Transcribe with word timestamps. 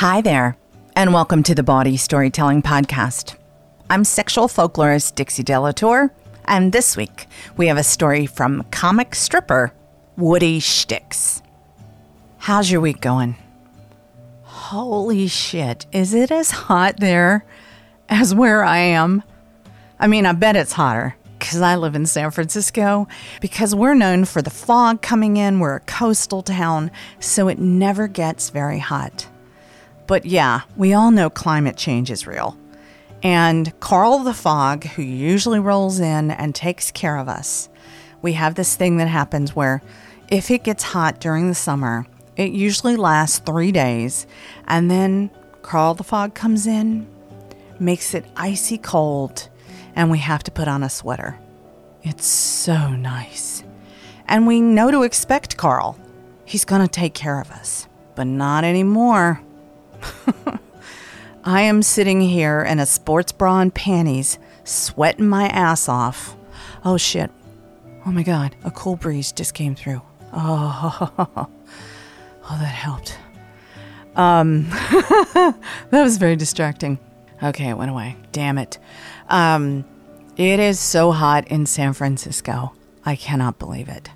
Hi 0.00 0.22
there, 0.22 0.56
and 0.96 1.12
welcome 1.12 1.42
to 1.42 1.54
the 1.54 1.62
Bawdy 1.62 1.98
Storytelling 1.98 2.62
Podcast. 2.62 3.36
I'm 3.90 4.04
sexual 4.04 4.48
folklorist 4.48 5.14
Dixie 5.14 5.42
Delatour, 5.42 6.10
and 6.46 6.72
this 6.72 6.96
week 6.96 7.26
we 7.58 7.66
have 7.66 7.76
a 7.76 7.82
story 7.82 8.24
from 8.24 8.64
comic 8.70 9.14
stripper 9.14 9.74
Woody 10.16 10.58
Shticks. 10.58 11.42
How's 12.38 12.70
your 12.70 12.80
week 12.80 13.02
going? 13.02 13.36
Holy 14.44 15.26
shit, 15.26 15.84
is 15.92 16.14
it 16.14 16.30
as 16.30 16.50
hot 16.50 16.96
there 16.96 17.44
as 18.08 18.34
where 18.34 18.64
I 18.64 18.78
am? 18.78 19.22
I 19.98 20.06
mean, 20.06 20.24
I 20.24 20.32
bet 20.32 20.56
it's 20.56 20.72
hotter 20.72 21.14
because 21.38 21.60
I 21.60 21.76
live 21.76 21.94
in 21.94 22.06
San 22.06 22.30
Francisco 22.30 23.06
because 23.42 23.74
we're 23.74 23.92
known 23.92 24.24
for 24.24 24.40
the 24.40 24.48
fog 24.48 25.02
coming 25.02 25.36
in. 25.36 25.60
We're 25.60 25.76
a 25.76 25.80
coastal 25.80 26.42
town, 26.42 26.90
so 27.18 27.48
it 27.48 27.58
never 27.58 28.08
gets 28.08 28.48
very 28.48 28.78
hot. 28.78 29.26
But 30.10 30.26
yeah, 30.26 30.62
we 30.76 30.92
all 30.92 31.12
know 31.12 31.30
climate 31.30 31.76
change 31.76 32.10
is 32.10 32.26
real. 32.26 32.58
And 33.22 33.78
Carl 33.78 34.18
the 34.18 34.34
Fog, 34.34 34.82
who 34.82 35.02
usually 35.02 35.60
rolls 35.60 36.00
in 36.00 36.32
and 36.32 36.52
takes 36.52 36.90
care 36.90 37.16
of 37.16 37.28
us, 37.28 37.68
we 38.20 38.32
have 38.32 38.56
this 38.56 38.74
thing 38.74 38.96
that 38.96 39.06
happens 39.06 39.54
where 39.54 39.80
if 40.28 40.50
it 40.50 40.64
gets 40.64 40.82
hot 40.82 41.20
during 41.20 41.46
the 41.46 41.54
summer, 41.54 42.08
it 42.36 42.50
usually 42.50 42.96
lasts 42.96 43.38
three 43.38 43.70
days. 43.70 44.26
And 44.66 44.90
then 44.90 45.30
Carl 45.62 45.94
the 45.94 46.02
Fog 46.02 46.34
comes 46.34 46.66
in, 46.66 47.06
makes 47.78 48.12
it 48.12 48.24
icy 48.34 48.78
cold, 48.78 49.48
and 49.94 50.10
we 50.10 50.18
have 50.18 50.42
to 50.42 50.50
put 50.50 50.66
on 50.66 50.82
a 50.82 50.90
sweater. 50.90 51.38
It's 52.02 52.26
so 52.26 52.90
nice. 52.90 53.62
And 54.26 54.48
we 54.48 54.60
know 54.60 54.90
to 54.90 55.04
expect 55.04 55.56
Carl. 55.56 55.96
He's 56.46 56.64
going 56.64 56.82
to 56.82 56.88
take 56.88 57.14
care 57.14 57.40
of 57.40 57.52
us, 57.52 57.86
but 58.16 58.26
not 58.26 58.64
anymore. 58.64 59.40
I 61.44 61.62
am 61.62 61.82
sitting 61.82 62.20
here 62.20 62.62
in 62.62 62.78
a 62.78 62.86
sports 62.86 63.32
bra 63.32 63.60
and 63.60 63.74
panties, 63.74 64.38
sweating 64.64 65.28
my 65.28 65.48
ass 65.48 65.88
off. 65.88 66.36
Oh 66.84 66.96
shit. 66.96 67.30
Oh 68.06 68.10
my 68.10 68.22
god, 68.22 68.56
a 68.64 68.70
cool 68.70 68.96
breeze 68.96 69.32
just 69.32 69.54
came 69.54 69.74
through. 69.74 70.02
Oh, 70.32 71.12
oh 71.18 71.48
that 72.48 72.64
helped. 72.64 73.18
Um, 74.16 74.64
that 74.70 75.54
was 75.90 76.16
very 76.18 76.36
distracting. 76.36 76.98
Okay, 77.42 77.68
it 77.68 77.76
went 77.76 77.90
away. 77.90 78.16
Damn 78.32 78.58
it. 78.58 78.78
Um, 79.28 79.84
it 80.36 80.60
is 80.60 80.78
so 80.78 81.12
hot 81.12 81.48
in 81.48 81.66
San 81.66 81.92
Francisco. 81.92 82.72
I 83.04 83.16
cannot 83.16 83.58
believe 83.58 83.88
it. 83.88 84.10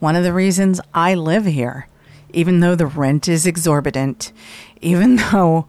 One 0.00 0.16
of 0.16 0.24
the 0.24 0.32
reasons 0.32 0.80
I 0.94 1.14
live 1.14 1.44
here, 1.44 1.88
even 2.38 2.60
though 2.60 2.76
the 2.76 2.86
rent 2.86 3.26
is 3.26 3.48
exorbitant, 3.48 4.32
even 4.80 5.16
though 5.16 5.66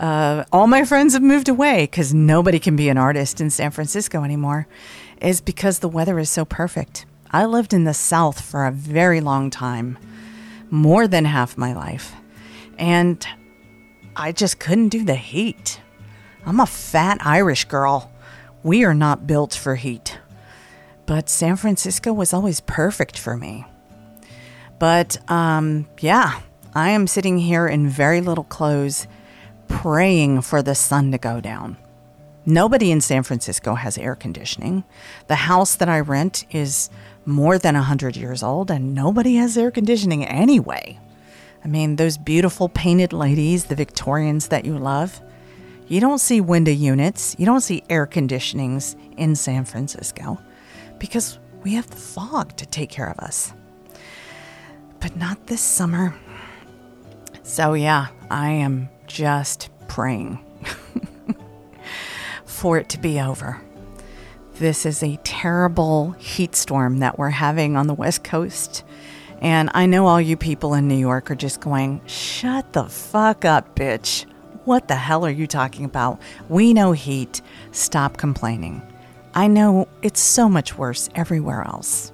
uh, 0.00 0.42
all 0.52 0.66
my 0.66 0.84
friends 0.84 1.12
have 1.12 1.22
moved 1.22 1.48
away 1.48 1.84
because 1.84 2.12
nobody 2.12 2.58
can 2.58 2.74
be 2.74 2.88
an 2.88 2.98
artist 2.98 3.40
in 3.40 3.50
San 3.50 3.70
Francisco 3.70 4.24
anymore, 4.24 4.66
is 5.22 5.40
because 5.40 5.78
the 5.78 5.88
weather 5.88 6.18
is 6.18 6.28
so 6.28 6.44
perfect. 6.44 7.06
I 7.30 7.44
lived 7.44 7.72
in 7.72 7.84
the 7.84 7.94
South 7.94 8.40
for 8.40 8.66
a 8.66 8.72
very 8.72 9.20
long 9.20 9.48
time, 9.48 9.96
more 10.70 11.06
than 11.06 11.24
half 11.24 11.56
my 11.56 11.72
life, 11.72 12.16
and 12.78 13.24
I 14.16 14.32
just 14.32 14.58
couldn't 14.58 14.88
do 14.88 15.04
the 15.04 15.14
heat. 15.14 15.80
I'm 16.44 16.58
a 16.58 16.66
fat 16.66 17.18
Irish 17.20 17.66
girl. 17.66 18.10
We 18.64 18.84
are 18.84 18.94
not 18.94 19.28
built 19.28 19.54
for 19.54 19.76
heat. 19.76 20.18
But 21.06 21.28
San 21.28 21.54
Francisco 21.54 22.12
was 22.12 22.32
always 22.32 22.60
perfect 22.60 23.16
for 23.16 23.36
me. 23.36 23.66
But 24.78 25.18
um, 25.30 25.86
yeah, 26.00 26.40
I 26.74 26.90
am 26.90 27.06
sitting 27.06 27.38
here 27.38 27.66
in 27.66 27.88
very 27.88 28.20
little 28.20 28.44
clothes, 28.44 29.06
praying 29.66 30.42
for 30.42 30.62
the 30.62 30.74
sun 30.74 31.12
to 31.12 31.18
go 31.18 31.40
down. 31.40 31.76
Nobody 32.46 32.90
in 32.90 33.00
San 33.00 33.24
Francisco 33.24 33.74
has 33.74 33.98
air 33.98 34.14
conditioning. 34.14 34.84
The 35.26 35.34
house 35.34 35.74
that 35.76 35.88
I 35.88 36.00
rent 36.00 36.46
is 36.50 36.88
more 37.26 37.58
than 37.58 37.74
100 37.74 38.16
years 38.16 38.42
old, 38.42 38.70
and 38.70 38.94
nobody 38.94 39.34
has 39.34 39.58
air 39.58 39.70
conditioning 39.70 40.24
anyway. 40.24 40.98
I 41.62 41.68
mean, 41.68 41.96
those 41.96 42.16
beautiful 42.16 42.68
painted 42.70 43.12
ladies, 43.12 43.66
the 43.66 43.74
Victorians 43.74 44.48
that 44.48 44.64
you 44.64 44.78
love, 44.78 45.20
you 45.88 46.00
don't 46.00 46.20
see 46.20 46.40
window 46.40 46.70
units, 46.72 47.36
you 47.38 47.44
don't 47.44 47.60
see 47.60 47.82
air 47.90 48.06
conditionings 48.06 48.96
in 49.16 49.34
San 49.34 49.64
Francisco 49.64 50.38
because 50.98 51.38
we 51.62 51.74
have 51.74 51.90
the 51.90 51.96
fog 51.96 52.56
to 52.56 52.66
take 52.66 52.90
care 52.90 53.10
of 53.10 53.18
us. 53.18 53.52
But 55.00 55.16
not 55.16 55.46
this 55.46 55.60
summer. 55.60 56.14
So, 57.42 57.74
yeah, 57.74 58.08
I 58.30 58.50
am 58.50 58.88
just 59.06 59.70
praying 59.88 60.38
for 62.44 62.78
it 62.78 62.88
to 62.90 62.98
be 62.98 63.20
over. 63.20 63.60
This 64.54 64.84
is 64.84 65.02
a 65.02 65.16
terrible 65.22 66.12
heat 66.12 66.56
storm 66.56 66.98
that 66.98 67.18
we're 67.18 67.30
having 67.30 67.76
on 67.76 67.86
the 67.86 67.94
West 67.94 68.24
Coast. 68.24 68.84
And 69.40 69.70
I 69.72 69.86
know 69.86 70.06
all 70.06 70.20
you 70.20 70.36
people 70.36 70.74
in 70.74 70.88
New 70.88 70.96
York 70.96 71.30
are 71.30 71.36
just 71.36 71.60
going, 71.60 72.00
shut 72.06 72.72
the 72.72 72.84
fuck 72.84 73.44
up, 73.44 73.76
bitch. 73.76 74.24
What 74.64 74.88
the 74.88 74.96
hell 74.96 75.24
are 75.24 75.30
you 75.30 75.46
talking 75.46 75.84
about? 75.84 76.20
We 76.48 76.74
know 76.74 76.92
heat. 76.92 77.40
Stop 77.70 78.16
complaining. 78.16 78.82
I 79.34 79.46
know 79.46 79.88
it's 80.02 80.20
so 80.20 80.48
much 80.48 80.76
worse 80.76 81.08
everywhere 81.14 81.62
else. 81.62 82.12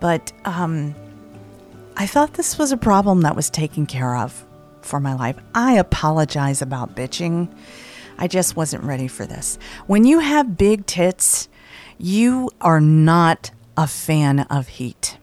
But 0.00 0.32
um, 0.44 0.94
I 1.96 2.06
thought 2.06 2.34
this 2.34 2.58
was 2.58 2.72
a 2.72 2.76
problem 2.76 3.20
that 3.20 3.36
was 3.36 3.48
taken 3.50 3.86
care 3.86 4.16
of 4.16 4.44
for 4.82 4.98
my 4.98 5.14
life. 5.14 5.36
I 5.54 5.74
apologize 5.74 6.60
about 6.60 6.96
bitching. 6.96 7.48
I 8.18 8.26
just 8.26 8.56
wasn't 8.56 8.82
ready 8.82 9.06
for 9.06 9.26
this. 9.26 9.58
When 9.86 10.04
you 10.04 10.18
have 10.18 10.58
big 10.58 10.86
tits, 10.86 11.48
you 11.96 12.50
are 12.60 12.80
not 12.80 13.52
a 13.76 13.86
fan 13.86 14.40
of 14.40 14.66
heat. 14.66 15.18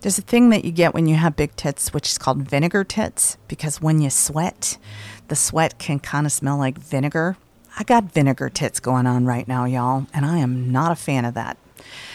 There's 0.00 0.18
a 0.18 0.22
thing 0.22 0.50
that 0.50 0.64
you 0.64 0.70
get 0.70 0.94
when 0.94 1.06
you 1.06 1.16
have 1.16 1.36
big 1.36 1.56
tits, 1.56 1.92
which 1.92 2.08
is 2.08 2.18
called 2.18 2.42
vinegar 2.42 2.84
tits, 2.84 3.36
because 3.48 3.82
when 3.82 4.00
you 4.00 4.10
sweat, 4.10 4.78
the 5.26 5.36
sweat 5.36 5.78
can 5.78 5.98
kind 5.98 6.24
of 6.24 6.32
smell 6.32 6.56
like 6.56 6.78
vinegar. 6.78 7.36
I 7.78 7.82
got 7.82 8.12
vinegar 8.12 8.48
tits 8.48 8.80
going 8.80 9.06
on 9.06 9.26
right 9.26 9.46
now, 9.46 9.64
y'all, 9.64 10.06
and 10.14 10.24
I 10.24 10.38
am 10.38 10.70
not 10.70 10.92
a 10.92 10.96
fan 10.96 11.24
of 11.24 11.34
that. 11.34 11.58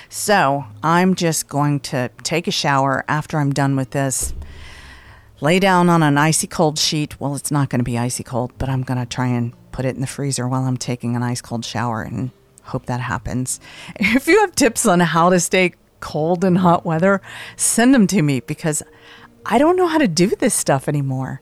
So 0.10 0.66
I'm 0.84 1.16
just 1.16 1.48
going 1.48 1.80
to 1.82 2.10
take 2.24 2.48
a 2.48 2.52
shower 2.52 3.04
after 3.08 3.40
I'm 3.40 3.52
done 3.52 3.76
with 3.76 3.92
this, 3.92 4.34
lay 5.42 5.60
down 5.60 5.90
on 5.90 6.04
an 6.04 6.18
icy 6.18 6.48
cold 6.48 6.80
sheet. 6.80 7.20
Well, 7.20 7.36
it's 7.36 7.52
not 7.52 7.70
going 7.70 7.80
to 7.80 7.84
be 7.84 7.98
icy 7.98 8.24
cold, 8.24 8.54
but 8.58 8.70
I'm 8.70 8.84
going 8.84 9.00
to 9.00 9.06
try 9.06 9.28
and 9.28 9.54
put 9.72 9.86
it 9.86 9.96
in 9.96 10.02
the 10.02 10.08
freezer 10.08 10.48
while 10.48 10.64
I'm 10.64 10.78
taking 10.78 11.16
an 11.16 11.24
ice 11.24 11.42
cold 11.42 11.66
shower 11.66 12.02
and 12.02 12.32
hope 12.64 12.86
that 12.86 13.02
happens. 13.02 13.60
If 14.00 14.28
you 14.28 14.40
have 14.42 14.56
tips 14.56 14.86
on 14.86 15.00
how 15.00 15.30
to 15.30 15.40
stay 15.40 15.74
cold 16.00 16.44
in 16.44 16.58
hot 16.58 16.86
weather, 16.86 17.22
send 17.56 17.94
them 17.94 18.08
to 18.08 18.22
me 18.22 18.40
because 18.40 18.84
I 19.46 19.58
don't 19.58 19.76
know 19.76 19.88
how 19.88 19.98
to 19.98 20.08
do 20.08 20.28
this 20.28 20.54
stuff 20.54 20.88
anymore. 20.88 21.42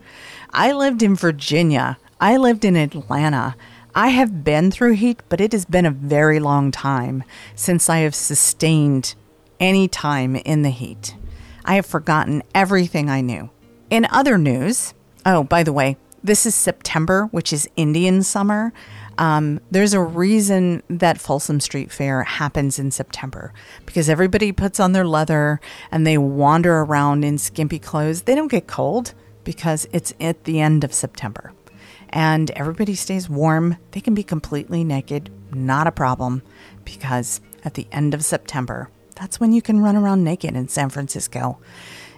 I 0.52 0.72
lived 0.72 1.02
in 1.04 1.16
Virginia, 1.16 1.98
I 2.20 2.38
lived 2.38 2.66
in 2.66 2.76
Atlanta. 2.76 3.56
I 3.96 4.08
have 4.08 4.44
been 4.44 4.72
through 4.72 4.94
heat, 4.94 5.22
but 5.30 5.40
it 5.40 5.52
has 5.52 5.66
been 5.66 5.86
a 5.86 5.92
very 5.92 6.40
long 6.40 6.72
time 6.72 7.24
since 7.54 7.90
I 7.90 8.00
have 8.00 8.16
sustained 8.16 9.14
any 9.60 9.88
time 9.88 10.36
in 10.36 10.64
the 10.64 10.72
heat. 10.72 11.16
I 11.64 11.76
have 11.76 11.86
forgotten 11.86 12.42
everything 12.56 13.08
I 13.08 13.22
knew. 13.22 13.52
In 13.92 14.08
other 14.10 14.40
news, 14.40 14.96
oh, 15.28 15.44
by 15.44 15.62
the 15.62 15.74
way, 15.74 15.98
this 16.24 16.48
is 16.48 16.56
September, 16.56 17.28
which 17.28 17.54
is 17.54 17.70
Indian 17.76 18.24
summer. 18.24 18.74
Um, 19.20 19.60
there's 19.70 19.94
a 19.94 20.02
reason 20.02 20.82
that 20.90 21.22
Folsom 21.22 21.60
Street 21.60 21.92
Fair 21.92 22.24
happens 22.24 22.80
in 22.80 22.90
September 22.90 23.54
because 23.86 24.10
everybody 24.10 24.52
puts 24.52 24.80
on 24.80 24.94
their 24.94 25.06
leather 25.06 25.62
and 25.92 26.08
they 26.08 26.18
wander 26.18 26.80
around 26.80 27.24
in 27.24 27.38
skimpy 27.38 27.78
clothes. 27.78 28.24
They 28.24 28.34
don't 28.34 28.50
get 28.50 28.66
cold 28.66 29.14
because 29.44 29.88
it's 29.92 30.16
at 30.20 30.46
the 30.46 30.60
end 30.60 30.84
of 30.84 30.94
September 30.94 31.54
and 32.14 32.52
everybody 32.52 32.94
stays 32.94 33.28
warm. 33.28 33.76
They 33.92 34.00
can 34.00 34.14
be 34.14 34.24
completely 34.24 34.84
naked, 34.84 35.32
not 35.52 35.88
a 35.88 35.92
problem 35.92 36.44
because 36.86 37.42
at 37.66 37.74
the 37.74 37.88
end 37.92 38.14
of 38.14 38.24
September, 38.24 38.90
that's 39.16 39.40
when 39.40 39.52
you 39.52 39.62
can 39.62 39.82
run 39.82 39.96
around 39.96 40.24
naked 40.24 40.56
in 40.56 40.68
San 40.68 40.90
Francisco 40.90 41.58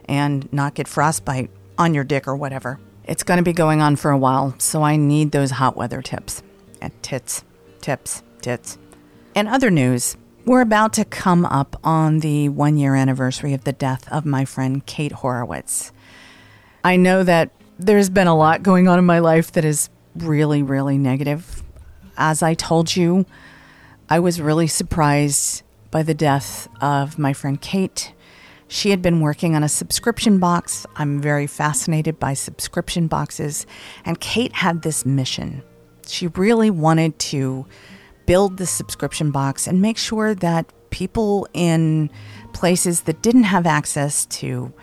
and 0.07 0.51
not 0.51 0.75
get 0.75 0.87
frostbite 0.87 1.49
on 1.77 1.93
your 1.93 2.03
dick 2.03 2.27
or 2.27 2.35
whatever. 2.35 2.79
It's 3.05 3.23
going 3.23 3.37
to 3.37 3.43
be 3.43 3.53
going 3.53 3.81
on 3.81 3.95
for 3.95 4.11
a 4.11 4.17
while, 4.17 4.55
so 4.57 4.83
I 4.83 4.97
need 4.97 5.31
those 5.31 5.51
hot 5.51 5.77
weather 5.77 6.01
tips. 6.01 6.43
And 6.81 6.91
tits, 7.01 7.43
tips, 7.81 8.21
tits. 8.41 8.77
In 9.33 9.47
other 9.47 9.71
news, 9.71 10.17
we're 10.45 10.61
about 10.61 10.91
to 10.93 11.05
come 11.05 11.45
up 11.45 11.79
on 11.83 12.19
the 12.19 12.49
one 12.49 12.77
year 12.77 12.95
anniversary 12.95 13.53
of 13.53 13.63
the 13.63 13.73
death 13.73 14.11
of 14.11 14.25
my 14.25 14.43
friend 14.43 14.85
Kate 14.85 15.13
Horowitz. 15.13 15.91
I 16.83 16.97
know 16.97 17.23
that 17.23 17.51
there's 17.77 18.09
been 18.09 18.27
a 18.27 18.35
lot 18.35 18.63
going 18.63 18.87
on 18.87 18.99
in 18.99 19.05
my 19.05 19.19
life 19.19 19.51
that 19.53 19.65
is 19.65 19.89
really, 20.15 20.63
really 20.63 20.97
negative. 20.97 21.63
As 22.17 22.41
I 22.41 22.53
told 22.53 22.95
you, 22.95 23.25
I 24.09 24.19
was 24.19 24.39
really 24.39 24.67
surprised 24.67 25.63
by 25.91 26.03
the 26.03 26.13
death 26.13 26.67
of 26.81 27.19
my 27.19 27.33
friend 27.33 27.59
Kate. 27.59 28.13
She 28.67 28.89
had 28.89 29.01
been 29.01 29.19
working 29.19 29.55
on 29.55 29.63
a 29.63 29.69
subscription 29.69 30.39
box. 30.39 30.85
I'm 30.95 31.21
very 31.21 31.47
fascinated 31.47 32.19
by 32.19 32.33
subscription 32.33 33.07
boxes. 33.07 33.65
And 34.05 34.19
Kate 34.19 34.53
had 34.53 34.81
this 34.81 35.05
mission. 35.05 35.61
She 36.07 36.27
really 36.27 36.69
wanted 36.69 37.17
to 37.19 37.65
build 38.25 38.57
the 38.57 38.65
subscription 38.65 39.31
box 39.31 39.67
and 39.67 39.81
make 39.81 39.97
sure 39.97 40.33
that 40.35 40.71
people 40.89 41.47
in 41.53 42.09
places 42.53 43.01
that 43.01 43.21
didn't 43.21 43.43
have 43.43 43.67
access 43.67 44.25
to 44.27 44.73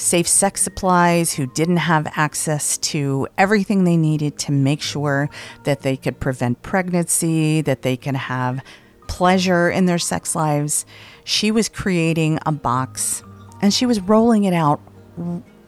safe 0.00 0.26
sex 0.26 0.62
supplies, 0.62 1.34
who 1.34 1.46
didn't 1.46 1.76
have 1.76 2.10
access 2.16 2.78
to 2.78 3.28
everything 3.36 3.84
they 3.84 3.96
needed 3.96 4.38
to 4.38 4.52
make 4.52 4.80
sure 4.80 5.28
that 5.64 5.80
they 5.80 5.96
could 5.96 6.18
prevent 6.18 6.62
pregnancy, 6.62 7.60
that 7.60 7.82
they 7.82 7.96
can 7.96 8.14
have 8.14 8.62
pleasure 9.06 9.68
in 9.68 9.86
their 9.86 9.98
sex 9.98 10.34
lives. 10.34 10.86
She 11.24 11.50
was 11.50 11.68
creating 11.68 12.38
a 12.46 12.52
box 12.52 13.22
and 13.60 13.74
she 13.74 13.84
was 13.84 14.00
rolling 14.00 14.44
it 14.44 14.54
out. 14.54 14.80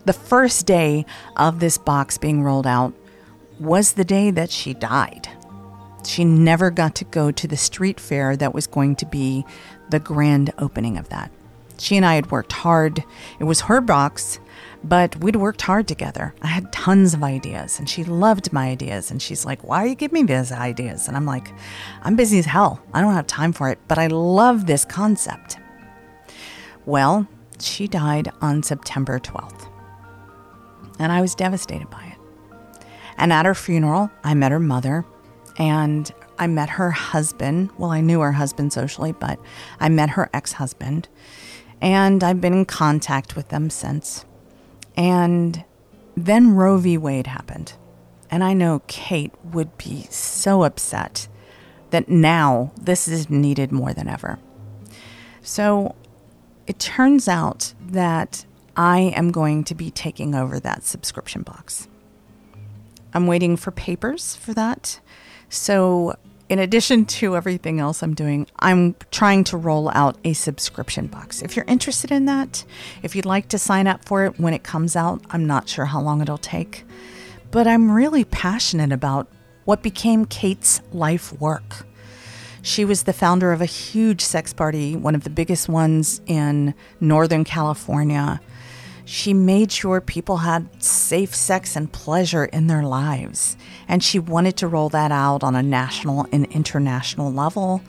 The 0.04 0.12
first 0.12 0.66
day 0.66 1.04
of 1.36 1.60
this 1.60 1.76
box 1.76 2.18
being 2.18 2.42
rolled 2.42 2.66
out 2.66 2.94
was 3.60 3.92
the 3.92 4.04
day 4.04 4.30
that 4.30 4.50
she 4.50 4.74
died. 4.74 5.28
She 6.06 6.24
never 6.24 6.70
got 6.70 6.94
to 6.96 7.04
go 7.04 7.30
to 7.30 7.46
the 7.46 7.56
street 7.56 8.00
fair 8.00 8.36
that 8.36 8.54
was 8.54 8.66
going 8.66 8.96
to 8.96 9.06
be 9.06 9.44
the 9.90 10.00
grand 10.00 10.52
opening 10.58 10.96
of 10.96 11.08
that. 11.10 11.30
She 11.78 11.96
and 11.96 12.06
I 12.06 12.14
had 12.14 12.30
worked 12.30 12.52
hard. 12.52 13.04
It 13.38 13.44
was 13.44 13.62
her 13.62 13.80
box, 13.80 14.38
but 14.84 15.16
we'd 15.16 15.36
worked 15.36 15.62
hard 15.62 15.88
together. 15.88 16.34
I 16.42 16.48
had 16.48 16.72
tons 16.72 17.14
of 17.14 17.22
ideas, 17.22 17.78
and 17.78 17.88
she 17.88 18.04
loved 18.04 18.52
my 18.52 18.68
ideas. 18.68 19.10
And 19.10 19.20
she's 19.20 19.44
like, 19.44 19.62
Why 19.64 19.82
are 19.82 19.86
you 19.86 19.94
giving 19.94 20.26
me 20.26 20.34
these 20.34 20.52
ideas? 20.52 21.08
And 21.08 21.16
I'm 21.16 21.26
like, 21.26 21.52
I'm 22.02 22.16
busy 22.16 22.38
as 22.38 22.46
hell. 22.46 22.82
I 22.92 23.00
don't 23.00 23.14
have 23.14 23.26
time 23.26 23.52
for 23.52 23.70
it, 23.70 23.78
but 23.88 23.98
I 23.98 24.08
love 24.08 24.66
this 24.66 24.84
concept. 24.84 25.58
Well, 26.84 27.28
she 27.60 27.86
died 27.86 28.30
on 28.40 28.62
September 28.62 29.18
12th, 29.20 29.68
and 30.98 31.12
I 31.12 31.20
was 31.20 31.34
devastated 31.34 31.88
by 31.90 32.04
it. 32.04 32.86
And 33.18 33.32
at 33.32 33.46
her 33.46 33.54
funeral, 33.54 34.10
I 34.24 34.34
met 34.34 34.50
her 34.50 34.58
mother, 34.58 35.04
and 35.58 36.10
I 36.38 36.48
met 36.48 36.70
her 36.70 36.90
husband. 36.90 37.70
Well, 37.78 37.90
I 37.90 38.00
knew 38.00 38.20
her 38.20 38.32
husband 38.32 38.72
socially, 38.72 39.12
but 39.12 39.38
I 39.78 39.88
met 39.88 40.10
her 40.10 40.28
ex 40.34 40.54
husband 40.54 41.08
and 41.82 42.22
I've 42.22 42.40
been 42.40 42.54
in 42.54 42.64
contact 42.64 43.34
with 43.34 43.48
them 43.48 43.68
since. 43.68 44.24
And 44.96 45.64
then 46.16 46.54
Roe 46.54 46.78
v. 46.78 46.96
Wade 46.96 47.26
happened. 47.26 47.74
And 48.30 48.42
I 48.44 48.54
know 48.54 48.82
Kate 48.86 49.32
would 49.44 49.76
be 49.76 50.04
so 50.08 50.62
upset 50.62 51.28
that 51.90 52.08
now 52.08 52.72
this 52.80 53.08
is 53.08 53.28
needed 53.28 53.72
more 53.72 53.92
than 53.92 54.08
ever. 54.08 54.38
So 55.42 55.96
it 56.66 56.78
turns 56.78 57.28
out 57.28 57.74
that 57.80 58.46
I 58.76 59.12
am 59.16 59.32
going 59.32 59.64
to 59.64 59.74
be 59.74 59.90
taking 59.90 60.34
over 60.34 60.60
that 60.60 60.84
subscription 60.84 61.42
box. 61.42 61.88
I'm 63.12 63.26
waiting 63.26 63.56
for 63.56 63.72
papers 63.72 64.36
for 64.36 64.54
that. 64.54 65.00
So 65.50 66.14
in 66.52 66.58
addition 66.58 67.06
to 67.06 67.34
everything 67.34 67.80
else 67.80 68.02
I'm 68.02 68.12
doing, 68.12 68.46
I'm 68.58 68.94
trying 69.10 69.42
to 69.44 69.56
roll 69.56 69.88
out 69.94 70.18
a 70.22 70.34
subscription 70.34 71.06
box. 71.06 71.40
If 71.40 71.56
you're 71.56 71.64
interested 71.66 72.10
in 72.10 72.26
that, 72.26 72.66
if 73.02 73.16
you'd 73.16 73.24
like 73.24 73.48
to 73.48 73.58
sign 73.58 73.86
up 73.86 74.04
for 74.04 74.26
it 74.26 74.38
when 74.38 74.52
it 74.52 74.62
comes 74.62 74.94
out, 74.94 75.22
I'm 75.30 75.46
not 75.46 75.66
sure 75.66 75.86
how 75.86 76.02
long 76.02 76.20
it'll 76.20 76.36
take. 76.36 76.84
But 77.50 77.66
I'm 77.66 77.90
really 77.90 78.26
passionate 78.26 78.92
about 78.92 79.28
what 79.64 79.82
became 79.82 80.26
Kate's 80.26 80.82
life 80.92 81.32
work. 81.40 81.86
She 82.60 82.84
was 82.84 83.04
the 83.04 83.14
founder 83.14 83.52
of 83.52 83.62
a 83.62 83.64
huge 83.64 84.20
sex 84.20 84.52
party, 84.52 84.94
one 84.94 85.14
of 85.14 85.24
the 85.24 85.30
biggest 85.30 85.70
ones 85.70 86.20
in 86.26 86.74
Northern 87.00 87.44
California 87.44 88.42
she 89.04 89.34
made 89.34 89.72
sure 89.72 90.00
people 90.00 90.38
had 90.38 90.82
safe 90.82 91.34
sex 91.34 91.76
and 91.76 91.92
pleasure 91.92 92.44
in 92.44 92.66
their 92.66 92.82
lives. 92.82 93.56
And 93.88 94.02
she 94.02 94.18
wanted 94.18 94.56
to 94.58 94.68
roll 94.68 94.88
that 94.90 95.10
out 95.10 95.42
on 95.42 95.54
a 95.54 95.62
national 95.62 96.26
and 96.32 96.46
international 96.46 97.32
level. 97.32 97.82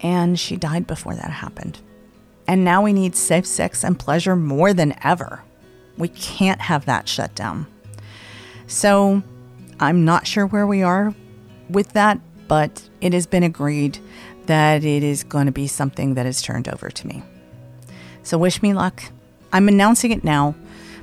And 0.00 0.38
she 0.38 0.56
died 0.56 0.86
before 0.86 1.14
that 1.14 1.30
happened. 1.30 1.80
And 2.46 2.64
now 2.64 2.82
we 2.82 2.92
need 2.92 3.14
safe 3.14 3.46
sex 3.46 3.84
and 3.84 3.98
pleasure 3.98 4.34
more 4.34 4.72
than 4.72 4.94
ever. 5.04 5.42
We 5.98 6.08
can't 6.08 6.60
have 6.62 6.86
that 6.86 7.08
shut 7.08 7.34
down. 7.34 7.66
So 8.66 9.22
I'm 9.78 10.04
not 10.04 10.26
sure 10.26 10.46
where 10.46 10.66
we 10.66 10.82
are 10.82 11.14
with 11.68 11.92
that, 11.92 12.20
but 12.46 12.88
it 13.00 13.12
has 13.12 13.26
been 13.26 13.42
agreed 13.42 13.98
that 14.46 14.82
it 14.82 15.02
is 15.02 15.24
going 15.24 15.46
to 15.46 15.52
be 15.52 15.66
something 15.66 16.14
that 16.14 16.24
is 16.24 16.40
turned 16.40 16.68
over 16.68 16.88
to 16.88 17.06
me. 17.06 17.22
So 18.22 18.38
wish 18.38 18.62
me 18.62 18.72
luck. 18.72 19.02
I'm 19.52 19.68
announcing 19.68 20.10
it 20.10 20.24
now 20.24 20.54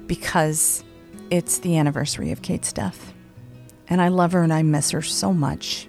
because 0.07 0.83
it's 1.31 1.59
the 1.59 1.78
anniversary 1.78 2.31
of 2.31 2.42
Kate's 2.42 2.71
death. 2.71 3.14
And 3.87 4.02
I 4.02 4.09
love 4.09 4.33
her 4.33 4.44
and 4.44 4.54
I 4.54 4.64
miss 4.64 4.92
her 4.92 5.02
so 5.02 5.33
much. 5.33 5.87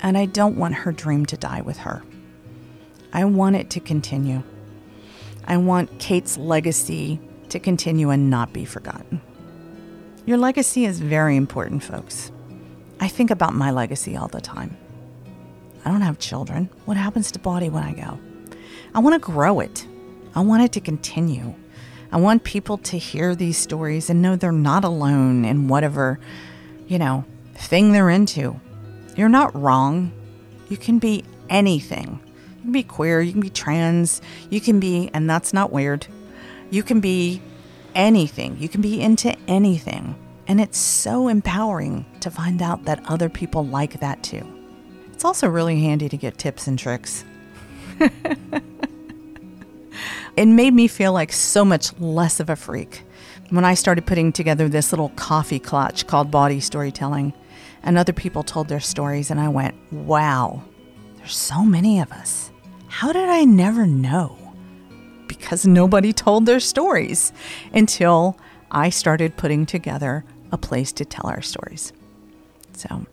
And 0.00 0.18
I 0.18 0.26
don't 0.26 0.56
want 0.56 0.74
her 0.74 0.92
dream 0.92 1.26
to 1.26 1.36
die 1.36 1.60
with 1.60 1.78
her. 1.78 2.02
I 3.12 3.24
want 3.24 3.56
it 3.56 3.70
to 3.70 3.80
continue. 3.80 4.42
I 5.44 5.56
want 5.58 5.98
Kate's 5.98 6.36
legacy 6.38 7.20
to 7.50 7.60
continue 7.60 8.10
and 8.10 8.30
not 8.30 8.52
be 8.52 8.64
forgotten. 8.64 9.20
Your 10.24 10.38
legacy 10.38 10.84
is 10.84 11.00
very 11.00 11.36
important, 11.36 11.82
folks. 11.82 12.32
I 13.00 13.08
think 13.08 13.30
about 13.30 13.54
my 13.54 13.70
legacy 13.70 14.16
all 14.16 14.28
the 14.28 14.40
time. 14.40 14.76
I 15.84 15.90
don't 15.90 16.00
have 16.00 16.18
children. 16.18 16.70
What 16.84 16.96
happens 16.96 17.32
to 17.32 17.38
Bawdy 17.38 17.68
when 17.68 17.82
I 17.82 17.92
go? 17.92 18.18
I 18.94 19.00
want 19.00 19.14
to 19.14 19.18
grow 19.18 19.60
it. 19.60 19.86
I 20.34 20.40
want 20.40 20.62
it 20.62 20.72
to 20.72 20.80
continue. 20.80 21.54
I 22.12 22.18
want 22.18 22.44
people 22.44 22.76
to 22.78 22.98
hear 22.98 23.34
these 23.34 23.56
stories 23.56 24.10
and 24.10 24.20
know 24.20 24.36
they're 24.36 24.52
not 24.52 24.84
alone 24.84 25.46
in 25.46 25.66
whatever, 25.66 26.20
you 26.86 26.98
know, 26.98 27.24
thing 27.54 27.92
they're 27.92 28.10
into. 28.10 28.60
You're 29.16 29.30
not 29.30 29.54
wrong. 29.58 30.12
You 30.68 30.76
can 30.76 30.98
be 30.98 31.24
anything. 31.48 32.20
You 32.56 32.62
can 32.62 32.72
be 32.72 32.82
queer, 32.82 33.22
you 33.22 33.32
can 33.32 33.40
be 33.40 33.50
trans, 33.50 34.20
you 34.50 34.60
can 34.60 34.78
be, 34.78 35.10
and 35.14 35.28
that's 35.28 35.52
not 35.52 35.72
weird, 35.72 36.06
you 36.70 36.82
can 36.82 37.00
be 37.00 37.40
anything. 37.94 38.58
You 38.58 38.68
can 38.68 38.82
be 38.82 39.00
into 39.00 39.34
anything. 39.48 40.14
And 40.46 40.60
it's 40.60 40.78
so 40.78 41.28
empowering 41.28 42.04
to 42.20 42.30
find 42.30 42.60
out 42.60 42.84
that 42.84 43.02
other 43.06 43.28
people 43.28 43.64
like 43.64 44.00
that 44.00 44.22
too. 44.22 44.46
It's 45.12 45.24
also 45.24 45.48
really 45.48 45.80
handy 45.80 46.08
to 46.08 46.16
get 46.16 46.36
tips 46.36 46.66
and 46.66 46.78
tricks. 46.78 47.24
It 50.36 50.46
made 50.46 50.72
me 50.72 50.88
feel 50.88 51.12
like 51.12 51.32
so 51.32 51.64
much 51.64 51.98
less 51.98 52.40
of 52.40 52.48
a 52.48 52.56
freak 52.56 53.02
when 53.50 53.66
I 53.66 53.74
started 53.74 54.06
putting 54.06 54.32
together 54.32 54.66
this 54.68 54.90
little 54.90 55.10
coffee 55.10 55.58
clutch 55.58 56.06
called 56.06 56.30
Bawdy 56.30 56.60
Storytelling. 56.60 57.34
And 57.82 57.98
other 57.98 58.12
people 58.12 58.42
told 58.42 58.68
their 58.68 58.80
stories, 58.80 59.30
and 59.30 59.38
I 59.40 59.48
went, 59.48 59.74
wow, 59.92 60.62
there's 61.16 61.36
so 61.36 61.64
many 61.64 62.00
of 62.00 62.10
us. 62.12 62.50
How 62.88 63.12
did 63.12 63.28
I 63.28 63.44
never 63.44 63.86
know? 63.86 64.38
Because 65.26 65.66
nobody 65.66 66.12
told 66.12 66.46
their 66.46 66.60
stories 66.60 67.32
until 67.74 68.38
I 68.70 68.88
started 68.88 69.36
putting 69.36 69.66
together 69.66 70.24
a 70.50 70.56
place 70.56 70.92
to 70.92 71.04
tell 71.04 71.28
our 71.28 71.42
stories. 71.42 71.92
So 72.72 73.04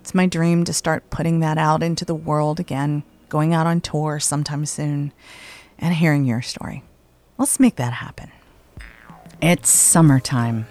it's 0.00 0.14
my 0.14 0.26
dream 0.26 0.64
to 0.64 0.72
start 0.72 1.08
putting 1.08 1.40
that 1.40 1.56
out 1.56 1.82
into 1.82 2.04
the 2.04 2.14
world 2.14 2.60
again, 2.60 3.02
going 3.28 3.54
out 3.54 3.66
on 3.66 3.80
tour 3.80 4.18
sometime 4.20 4.66
soon 4.66 5.12
and 5.82 5.92
hearing 5.92 6.24
your 6.24 6.40
story. 6.40 6.82
Let's 7.36 7.60
make 7.60 7.76
that 7.76 7.92
happen. 7.92 8.30
It's 9.42 9.68
summertime. 9.68 10.66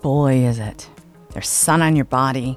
Boy, 0.00 0.46
is 0.46 0.58
it. 0.58 0.88
There's 1.30 1.48
sun 1.48 1.82
on 1.82 1.96
your 1.96 2.04
body. 2.04 2.56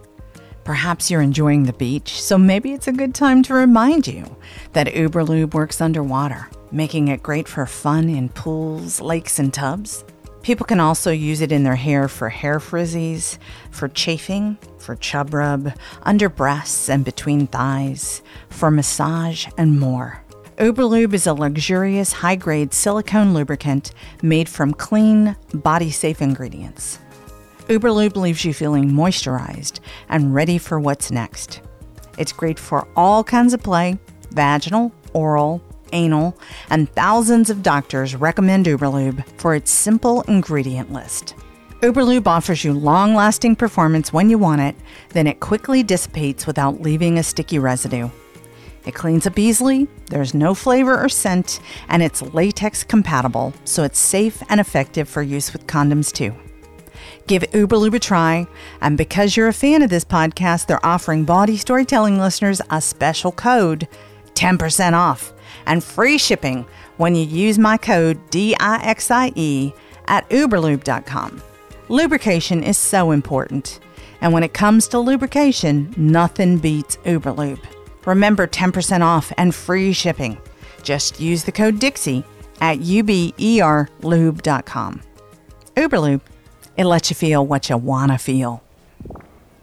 Perhaps 0.63 1.09
you're 1.09 1.21
enjoying 1.21 1.63
the 1.63 1.73
beach, 1.73 2.21
so 2.21 2.37
maybe 2.37 2.73
it's 2.73 2.87
a 2.87 2.93
good 2.93 3.15
time 3.15 3.41
to 3.43 3.55
remind 3.55 4.07
you 4.07 4.37
that 4.73 4.87
Uberlube 4.87 5.55
works 5.55 5.81
underwater, 5.81 6.47
making 6.71 7.07
it 7.07 7.23
great 7.23 7.47
for 7.47 7.65
fun 7.65 8.07
in 8.07 8.29
pools, 8.29 9.01
lakes, 9.01 9.39
and 9.39 9.51
tubs. 9.51 10.05
People 10.43 10.67
can 10.67 10.79
also 10.79 11.11
use 11.11 11.41
it 11.41 11.51
in 11.51 11.63
their 11.63 11.75
hair 11.75 12.07
for 12.07 12.29
hair 12.29 12.59
frizzies, 12.59 13.39
for 13.71 13.87
chafing, 13.87 14.59
for 14.77 14.95
chub 14.95 15.33
rub, 15.33 15.73
under 16.03 16.29
breasts 16.29 16.87
and 16.87 17.03
between 17.03 17.47
thighs, 17.47 18.21
for 18.49 18.69
massage, 18.69 19.47
and 19.57 19.79
more. 19.79 20.23
Uberlube 20.59 21.13
is 21.13 21.25
a 21.25 21.33
luxurious, 21.33 22.11
high 22.11 22.35
grade 22.35 22.73
silicone 22.73 23.33
lubricant 23.33 23.93
made 24.21 24.49
from 24.49 24.73
clean, 24.73 25.37
body 25.53 25.89
safe 25.89 26.21
ingredients. 26.21 26.99
Uberlube 27.69 28.17
leaves 28.17 28.43
you 28.43 28.53
feeling 28.53 28.91
moisturized 28.91 29.79
and 30.09 30.35
ready 30.35 30.57
for 30.57 30.77
what's 30.77 31.11
next. 31.11 31.61
It's 32.17 32.33
great 32.33 32.59
for 32.59 32.85
all 32.97 33.23
kinds 33.23 33.53
of 33.53 33.63
play 33.63 33.97
vaginal, 34.31 34.91
oral, 35.13 35.61
anal, 35.93 36.37
and 36.69 36.93
thousands 36.93 37.49
of 37.49 37.63
doctors 37.63 38.17
recommend 38.17 38.65
Uberlube 38.65 39.25
for 39.39 39.55
its 39.55 39.71
simple 39.71 40.23
ingredient 40.23 40.91
list. 40.91 41.35
Uberlube 41.79 42.27
offers 42.27 42.65
you 42.65 42.73
long 42.73 43.15
lasting 43.15 43.55
performance 43.55 44.11
when 44.11 44.29
you 44.29 44.37
want 44.37 44.59
it, 44.59 44.75
then 45.11 45.25
it 45.25 45.39
quickly 45.39 45.83
dissipates 45.83 46.45
without 46.45 46.81
leaving 46.81 47.17
a 47.17 47.23
sticky 47.23 47.59
residue. 47.59 48.09
It 48.89 48.95
cleans 48.95 49.27
up 49.27 49.37
easily, 49.37 49.87
there's 50.07 50.33
no 50.33 50.55
flavor 50.55 50.99
or 50.99 51.09
scent, 51.09 51.59
and 51.89 52.01
it's 52.01 52.23
latex 52.23 52.83
compatible, 52.83 53.53
so 53.63 53.83
it's 53.83 53.99
safe 53.99 54.41
and 54.49 54.59
effective 54.59 55.07
for 55.07 55.21
use 55.21 55.53
with 55.53 55.67
condoms 55.67 56.11
too. 56.11 56.33
Give 57.27 57.43
Uberlube 57.51 57.93
a 57.93 57.99
try, 57.99 58.47
and 58.81 58.97
because 58.97 59.37
you're 59.37 59.47
a 59.47 59.53
fan 59.53 59.83
of 59.83 59.91
this 59.91 60.03
podcast, 60.03 60.65
they're 60.65 60.83
offering 60.83 61.23
Bawdy 61.23 61.55
Storytelling 61.55 62.17
listeners 62.17 62.63
a 62.71 62.81
special 62.81 63.31
code 63.31 63.87
10% 64.33 64.93
off 64.93 65.33
and 65.67 65.83
free 65.83 66.17
shipping 66.17 66.65
when 66.97 67.13
you 67.13 67.25
use 67.25 67.59
my 67.59 67.77
code 67.77 68.17
DIXIE 68.31 69.71
at 70.07 70.27
uberlube.com. 70.31 71.43
Lubrication 71.89 72.63
is 72.63 72.79
so 72.79 73.11
important, 73.11 73.81
and 74.21 74.33
when 74.33 74.41
it 74.41 74.55
comes 74.55 74.87
to 74.87 74.97
lubrication, 74.97 75.93
nothing 75.95 76.57
beats 76.57 76.97
Uberlube. 77.05 77.63
Remember 78.05 78.47
10% 78.47 79.01
off 79.01 79.31
and 79.37 79.53
free 79.53 79.93
shipping. 79.93 80.37
Just 80.83 81.19
use 81.19 81.43
the 81.43 81.51
code 81.51 81.79
DIXIE 81.79 82.23
at 82.61 82.79
uberlube.com. 82.79 83.91
Uberlube, 85.75 86.21
it 86.77 86.85
lets 86.85 87.09
you 87.09 87.15
feel 87.15 87.45
what 87.45 87.69
you 87.69 87.77
want 87.77 88.11
to 88.11 88.17
feel. 88.17 88.63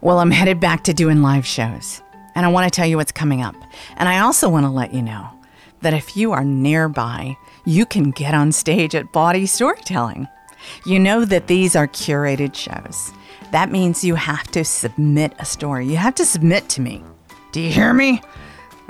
Well, 0.00 0.19
I'm 0.19 0.31
headed 0.31 0.61
back 0.61 0.85
to 0.85 0.95
doing 0.95 1.23
live 1.23 1.47
shows, 1.47 2.02
and 2.35 2.47
I 2.47 2.49
want 2.50 2.71
to 2.73 2.76
tell 2.76 2.87
you 2.87 2.97
what's 2.97 3.12
coming 3.12 3.43
up. 3.43 3.55
And 3.97 4.09
I 4.09 4.21
also 4.21 4.49
want 4.49 4.64
to 4.64 4.71
let 4.71 4.95
you 4.95 5.02
know 5.02 5.28
that 5.83 5.95
if 5.95 6.16
you 6.16 6.33
are 6.33 6.45
nearby, 6.45 7.37
you 7.64 7.87
can 7.87 8.11
get 8.11 8.35
on 8.35 8.52
stage 8.52 8.95
at 8.95 9.12
Bawdy 9.12 9.47
Storytelling. 9.47 10.28
You 10.85 10.99
know 10.99 11.25
that 11.25 11.47
these 11.49 11.76
are 11.76 11.88
curated 11.88 12.55
shows. 12.55 13.12
That 13.52 13.71
means 13.71 14.05
you 14.05 14.14
have 14.14 14.47
to 14.52 14.64
submit 14.64 15.33
a 15.38 15.45
story. 15.45 15.87
You 15.87 15.97
have 15.97 16.14
to 16.16 16.25
submit 16.25 16.69
to 16.71 16.81
me. 16.81 17.02
Do 17.57 17.63
you 17.63 17.71
hear 17.71 17.95
me? 17.95 18.21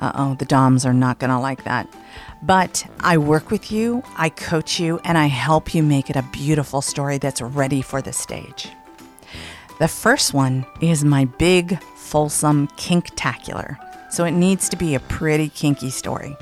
Uh 0.00 0.10
oh, 0.16 0.34
the 0.34 0.44
DOMs 0.44 0.84
are 0.84 0.92
not 0.92 1.20
going 1.20 1.30
to 1.30 1.38
like 1.38 1.62
that. 1.62 1.88
But 2.42 2.84
I 2.98 3.16
work 3.16 3.52
with 3.52 3.70
you, 3.70 4.02
I 4.16 4.28
coach 4.28 4.80
you, 4.80 4.98
and 5.04 5.16
I 5.16 5.26
help 5.26 5.72
you 5.72 5.84
make 5.84 6.10
it 6.10 6.16
a 6.16 6.28
beautiful 6.32 6.82
story 6.82 7.18
that's 7.18 7.40
ready 7.40 7.80
for 7.80 8.02
the 8.02 8.12
stage. 8.12 8.68
The 9.78 9.86
first 9.86 10.34
one 10.34 10.66
is 10.80 11.04
my 11.04 11.26
big, 11.26 11.80
Folsom 11.94 12.66
Kinktacular. 12.76 13.76
So 14.10 14.24
it 14.24 14.32
needs 14.32 14.68
to 14.70 14.76
be 14.76 14.96
a 14.96 15.00
pretty 15.00 15.48
kinky 15.48 15.90
story. 15.90 16.36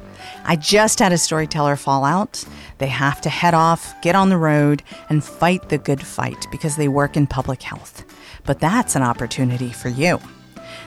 I 0.46 0.56
just 0.56 1.00
had 1.00 1.12
a 1.12 1.18
storyteller 1.18 1.76
fall 1.76 2.06
out. 2.06 2.42
They 2.78 2.86
have 2.86 3.20
to 3.20 3.28
head 3.28 3.52
off, 3.52 4.00
get 4.00 4.14
on 4.14 4.30
the 4.30 4.38
road, 4.38 4.82
and 5.10 5.22
fight 5.22 5.68
the 5.68 5.76
good 5.76 6.00
fight 6.00 6.46
because 6.50 6.76
they 6.76 6.88
work 6.88 7.18
in 7.18 7.26
public 7.26 7.60
health. 7.60 8.02
But 8.46 8.60
that's 8.60 8.96
an 8.96 9.02
opportunity 9.02 9.68
for 9.68 9.90
you. 9.90 10.20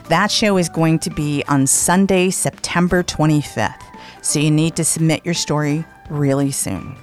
That 0.10 0.32
show 0.32 0.58
is 0.58 0.70
going 0.70 1.00
to 1.00 1.10
be 1.10 1.44
on 1.48 1.68
Sunday, 1.68 2.30
September 2.30 3.04
25th 3.04 3.88
so 4.28 4.40
you 4.40 4.52
need 4.52 4.76
to 4.76 4.84
submit 4.84 5.26
your 5.26 5.34
story 5.34 5.86
really 6.10 6.52
soon. 6.52 6.96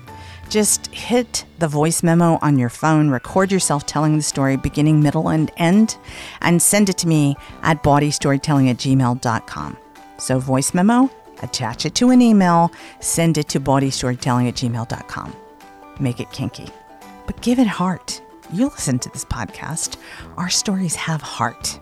Just 0.50 0.86
hit 0.88 1.46
the 1.58 1.66
voice 1.66 2.02
memo 2.02 2.38
on 2.42 2.58
your 2.58 2.68
phone, 2.68 3.08
record 3.08 3.50
yourself 3.50 3.86
telling 3.86 4.16
the 4.16 4.22
story 4.22 4.56
beginning, 4.56 5.02
middle, 5.02 5.30
and 5.30 5.50
end, 5.56 5.96
and 6.42 6.60
send 6.60 6.90
it 6.90 6.98
to 6.98 7.08
me 7.08 7.34
at 7.62 7.82
bawdystorytelling 7.82 8.70
at 8.70 8.76
gmail.com. 8.76 9.76
So, 10.18 10.38
voice 10.38 10.74
memo, 10.74 11.10
attach 11.42 11.86
it 11.86 11.94
to 11.96 12.10
an 12.10 12.20
email, 12.20 12.70
send 13.00 13.38
it 13.38 13.48
to 13.48 13.60
bawdystorytelling 13.60 14.48
at 14.48 14.54
gmail.com. 14.54 15.34
Make 15.98 16.20
it 16.20 16.30
kinky, 16.30 16.68
but 17.26 17.40
give 17.40 17.58
it 17.58 17.66
heart. 17.66 18.20
You 18.52 18.66
listen 18.66 18.98
to 19.00 19.08
this 19.10 19.24
podcast. 19.24 19.96
Our 20.36 20.50
stories 20.50 20.94
have 20.94 21.22
heart. 21.22 21.80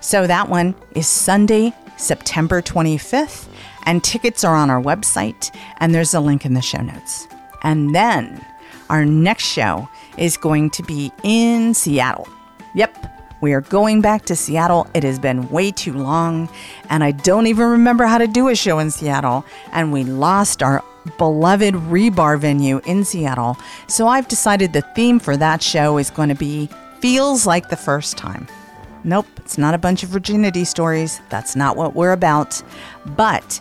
So, 0.00 0.26
that 0.26 0.48
one 0.48 0.74
is 0.94 1.06
Sunday, 1.06 1.72
September 1.96 2.62
25th 2.62 3.48
and 3.84 4.02
tickets 4.02 4.44
are 4.44 4.54
on 4.54 4.70
our 4.70 4.80
website, 4.80 5.54
and 5.78 5.94
there's 5.94 6.14
a 6.14 6.20
link 6.20 6.44
in 6.44 6.54
the 6.54 6.62
show 6.62 6.82
notes. 6.82 7.26
And 7.62 7.94
then 7.94 8.44
our 8.90 9.04
next 9.04 9.44
show 9.44 9.88
is 10.18 10.36
going 10.36 10.70
to 10.70 10.82
be 10.82 11.12
in 11.22 11.74
Seattle. 11.74 12.28
Yep, 12.74 13.06
we 13.40 13.52
are 13.52 13.60
going 13.60 14.00
back 14.00 14.24
to 14.26 14.36
Seattle. 14.36 14.86
It 14.94 15.02
has 15.02 15.18
been 15.18 15.48
way 15.48 15.70
too 15.70 15.92
long, 15.92 16.48
and 16.90 17.02
I 17.02 17.10
don't 17.10 17.46
even 17.46 17.66
remember 17.66 18.04
how 18.04 18.18
to 18.18 18.26
do 18.26 18.48
a 18.48 18.54
show 18.54 18.78
in 18.78 18.90
Seattle. 18.90 19.44
And 19.72 19.92
we 19.92 20.04
lost 20.04 20.62
our 20.62 20.84
beloved 21.18 21.74
Rebar 21.74 22.38
venue 22.38 22.80
in 22.84 23.04
Seattle. 23.04 23.56
So 23.88 24.06
I've 24.06 24.28
decided 24.28 24.72
the 24.72 24.82
theme 24.94 25.18
for 25.18 25.36
that 25.36 25.62
show 25.62 25.98
is 25.98 26.10
going 26.10 26.28
to 26.28 26.34
be 26.34 26.68
Feels 27.00 27.46
Like 27.46 27.68
the 27.68 27.76
First 27.76 28.16
Time. 28.16 28.46
Nope, 29.04 29.26
it's 29.36 29.58
not 29.58 29.74
a 29.74 29.78
bunch 29.78 30.02
of 30.02 30.10
virginity 30.10 30.64
stories. 30.64 31.20
That's 31.28 31.56
not 31.56 31.76
what 31.76 31.94
we're 31.94 32.12
about. 32.12 32.62
But 33.04 33.60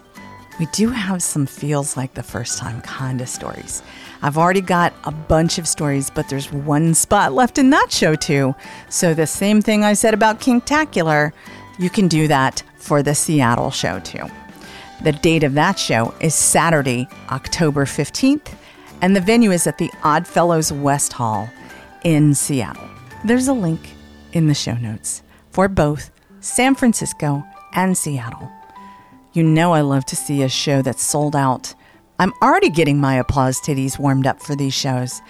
we 0.60 0.68
do 0.68 0.90
have 0.90 1.24
some 1.24 1.48
feels 1.48 1.98
like 1.98 2.14
the 2.14 2.22
first 2.22 2.60
time 2.60 2.82
kind 2.82 3.22
of 3.22 3.28
stories. 3.28 3.82
I've 4.22 4.38
already 4.38 4.62
got 4.62 4.94
a 5.04 5.12
bunch 5.12 5.58
of 5.58 5.68
stories, 5.68 6.12
but 6.12 6.30
there's 6.30 6.52
one 6.52 6.94
spot 6.94 7.34
left 7.34 7.58
in 7.58 7.72
that 7.72 7.92
show 7.92 8.14
too. 8.14 8.54
So 8.90 9.16
the 9.16 9.26
same 9.26 9.64
thing 9.64 9.84
I 9.84 9.94
said 9.94 10.14
about 10.14 10.40
Kinktacular, 10.40 11.32
you 11.80 11.90
can 11.90 12.08
do 12.08 12.28
that 12.28 12.62
for 12.76 13.02
the 13.02 13.16
Seattle 13.16 13.72
show 13.72 14.00
too. 14.00 14.26
The 15.04 15.14
date 15.14 15.44
of 15.44 15.56
that 15.56 15.80
show 15.80 16.14
is 16.22 16.36
Saturday, 16.36 17.08
October 17.32 17.86
15th, 17.86 18.54
and 19.02 19.16
the 19.16 19.22
venue 19.22 19.50
is 19.50 19.66
at 19.66 19.80
the 19.80 19.90
Oddfellows 20.04 20.72
West 20.72 21.14
Hall 21.14 21.50
in 22.04 22.36
Seattle. 22.36 22.88
There's 23.26 23.48
a 23.48 23.54
link 23.54 23.96
in 24.34 24.46
the 24.46 24.54
show 24.54 24.76
notes 24.76 25.24
for 25.52 25.68
both 25.68 26.12
San 26.40 26.76
Francisco 26.76 27.44
and 27.74 27.98
Seattle. 27.98 28.52
You 29.34 29.44
know, 29.44 29.74
I 29.74 29.82
love 29.82 30.06
to 30.08 30.16
see 30.16 30.42
a 30.42 30.50
show 30.50 30.82
that's 30.82 31.04
sold 31.04 31.36
out. 31.36 31.74
I'm 32.20 32.34
already 32.42 32.70
getting 32.70 33.00
my 33.00 33.16
applause 33.16 33.60
titties 33.60 33.98
warmed 33.98 34.28
up 34.28 34.42
for 34.42 34.56
these 34.56 34.74
shows, 34.74 35.22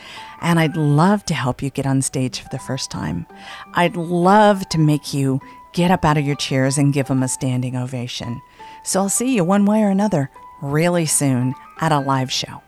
and 0.41 0.59
I'd 0.59 0.75
love 0.75 1.23
to 1.25 1.33
help 1.33 1.61
you 1.61 1.69
get 1.69 1.85
on 1.85 2.01
stage 2.01 2.39
for 2.39 2.49
the 2.51 2.59
first 2.59 2.91
time. 2.91 3.25
I'd 3.73 3.95
love 3.95 4.67
to 4.69 4.79
make 4.79 5.13
you 5.13 5.39
get 5.73 5.91
up 5.91 6.03
out 6.03 6.17
of 6.17 6.25
your 6.25 6.35
chairs 6.35 6.77
and 6.77 6.93
give 6.93 7.07
them 7.07 7.23
a 7.23 7.27
standing 7.27 7.75
ovation. 7.75 8.41
So 8.83 9.01
I'll 9.01 9.09
see 9.09 9.35
you 9.35 9.43
one 9.43 9.65
way 9.65 9.83
or 9.83 9.89
another 9.89 10.29
really 10.61 11.05
soon 11.05 11.53
at 11.79 11.91
a 11.91 11.99
live 11.99 12.31
show. 12.31 12.61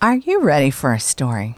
Are 0.00 0.16
you 0.16 0.40
ready 0.40 0.70
for 0.70 0.92
a 0.92 1.00
story? 1.00 1.56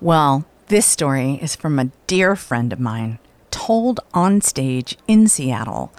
Well, 0.00 0.46
this 0.68 0.86
story 0.86 1.34
is 1.34 1.56
from 1.56 1.78
a 1.78 1.90
dear 2.06 2.36
friend 2.36 2.72
of 2.72 2.80
mine, 2.80 3.18
told 3.56 4.00
on 4.12 4.42
stage 4.42 4.98
in 5.08 5.26
Seattle 5.26 5.90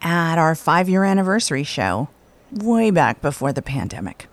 at 0.00 0.38
our 0.38 0.54
five 0.54 0.88
year 0.88 1.02
anniversary 1.02 1.64
show 1.64 2.08
way 2.52 2.92
back 2.92 3.20
before 3.20 3.52
the 3.52 3.62
pandemic. 3.62 4.28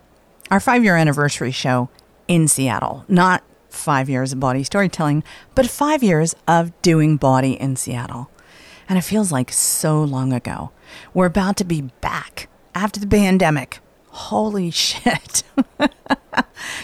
Our 0.51 0.59
five 0.59 0.83
year 0.83 0.95
anniversary 0.95 1.51
show 1.51 1.89
in 2.27 2.47
Seattle, 2.47 3.03
not 3.07 3.43
five 3.69 4.09
years 4.09 4.31
of 4.31 4.39
bawdy 4.39 4.63
storytelling, 4.63 5.23
but 5.55 5.67
five 5.67 6.03
years 6.03 6.35
of 6.47 6.71
doing 6.83 7.17
Bawdy 7.17 7.53
in 7.53 7.75
Seattle. 7.77 8.29
And 8.87 8.97
it 8.97 9.01
feels 9.01 9.31
like 9.31 9.51
so 9.51 10.03
long 10.03 10.31
ago. 10.31 10.69
We're 11.15 11.25
about 11.25 11.57
to 11.57 11.65
be 11.65 11.81
back 11.81 12.47
after 12.75 12.99
the 12.99 13.07
pandemic. 13.07 13.79
Holy 14.09 14.69
shit. 14.85 15.41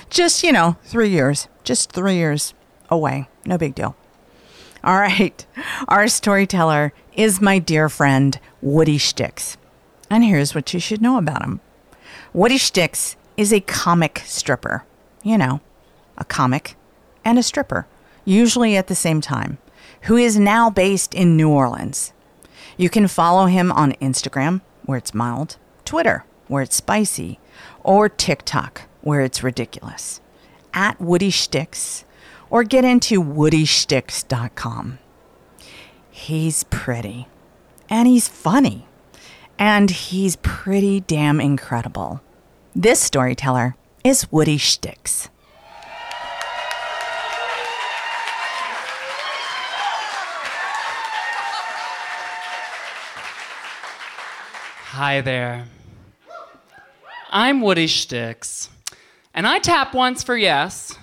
just, 0.10 0.44
you 0.44 0.52
know, 0.52 0.76
three 0.84 1.10
years, 1.10 1.48
just 1.64 1.92
three 1.92 2.16
years 2.16 2.56
away. 2.90 3.30
No 3.46 3.60
big 3.60 3.76
deal. 3.76 3.96
All 4.84 5.00
right. 5.00 5.46
Our 5.88 6.10
storyteller 6.10 6.92
is 7.13 7.40
my 7.40 7.58
dear 7.58 7.88
friend, 7.88 8.38
Woody 8.62 8.98
Shticks. 8.98 9.56
And 10.10 10.25
here's 10.25 10.54
what 10.54 10.74
you 10.74 10.80
should 10.80 11.02
know 11.02 11.18
about 11.18 11.42
him 11.42 11.62
Woody 12.34 12.58
Shticks 12.58 13.16
is 13.38 13.54
a 13.54 13.62
comic 13.62 14.22
stripper. 14.25 14.84
you 15.24 15.38
know, 15.38 15.62
a 16.18 16.25
comic, 16.25 16.75
and 17.24 17.40
a 17.40 17.44
stripper, 17.44 17.88
usually 18.25 18.75
at 18.75 18.88
the 18.88 18.96
same 18.96 19.22
time, 19.22 19.58
who 20.02 20.18
is 20.18 20.38
now 20.38 20.70
based 20.70 21.13
in 21.13 21.38
New 21.38 21.50
Orleans. 21.50 22.12
You 22.75 22.90
can 22.90 23.08
follow 23.08 23.46
him 23.46 23.72
on 23.72 23.94
Instagram, 23.94 24.60
where 24.86 24.98
it's 24.98 25.13
mild, 25.13 25.56
Twitter, 25.86 26.25
where 26.50 26.63
it's 26.63 26.75
spicy, 26.75 27.40
or 27.84 28.10
TikTok, 28.10 28.82
where 29.00 29.22
it's 29.22 29.44
ridiculous, 29.44 30.20
at 30.74 31.00
Woody 31.00 31.30
Shticks, 31.30 32.04
or 32.54 32.64
get 32.64 32.86
into 32.86 33.20
woodyshticks.com. 33.20 35.00
He's 36.12 36.64
pretty, 36.66 37.28
and 37.90 38.08
he's 38.08 38.28
funny, 38.28 38.86
and 39.58 39.90
he's 39.90 40.36
pretty 40.36 41.00
damn 41.00 41.42
incredible. 41.42 42.22
This 42.76 43.00
storyteller 43.00 43.76
is 44.04 44.32
Woody 44.32 44.58
Shticks. 44.58 45.30
Hi 54.92 55.22
there. 55.22 55.66
I'm 57.32 57.62
Woody 57.62 57.88
Shticks, 57.88 58.70
and 59.34 59.48
I 59.48 59.58
tap 59.58 59.96
once 59.96 60.22
for 60.22 60.38
yes, 60.38 61.00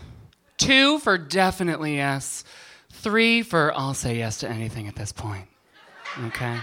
two 0.60 0.98
for 1.00 1.18
definitely 1.18 1.96
yes, 1.96 2.44
three 2.90 3.42
for 3.42 3.72
I'll 3.74 3.94
say 3.94 4.18
yes 4.18 4.38
to 4.40 4.48
anything 4.48 4.86
at 4.86 4.94
this 4.94 5.12
point. 5.12 5.46
Okay? 6.26 6.58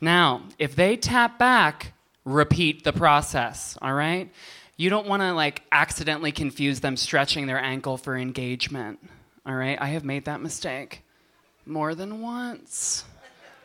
Now, 0.00 0.42
if 0.58 0.74
they 0.74 0.96
tap 0.96 1.38
back, 1.38 1.92
repeat 2.24 2.84
the 2.84 2.92
process, 2.92 3.76
all 3.82 3.92
right? 3.92 4.30
You 4.76 4.90
don't 4.90 5.06
want 5.06 5.22
to 5.22 5.32
like 5.32 5.62
accidentally 5.70 6.32
confuse 6.32 6.80
them 6.80 6.96
stretching 6.96 7.46
their 7.46 7.60
ankle 7.60 7.96
for 7.96 8.16
engagement, 8.16 8.98
all 9.46 9.54
right? 9.54 9.78
I 9.80 9.88
have 9.88 10.04
made 10.04 10.24
that 10.24 10.40
mistake 10.40 11.02
more 11.66 11.94
than 11.94 12.20
once. 12.20 13.04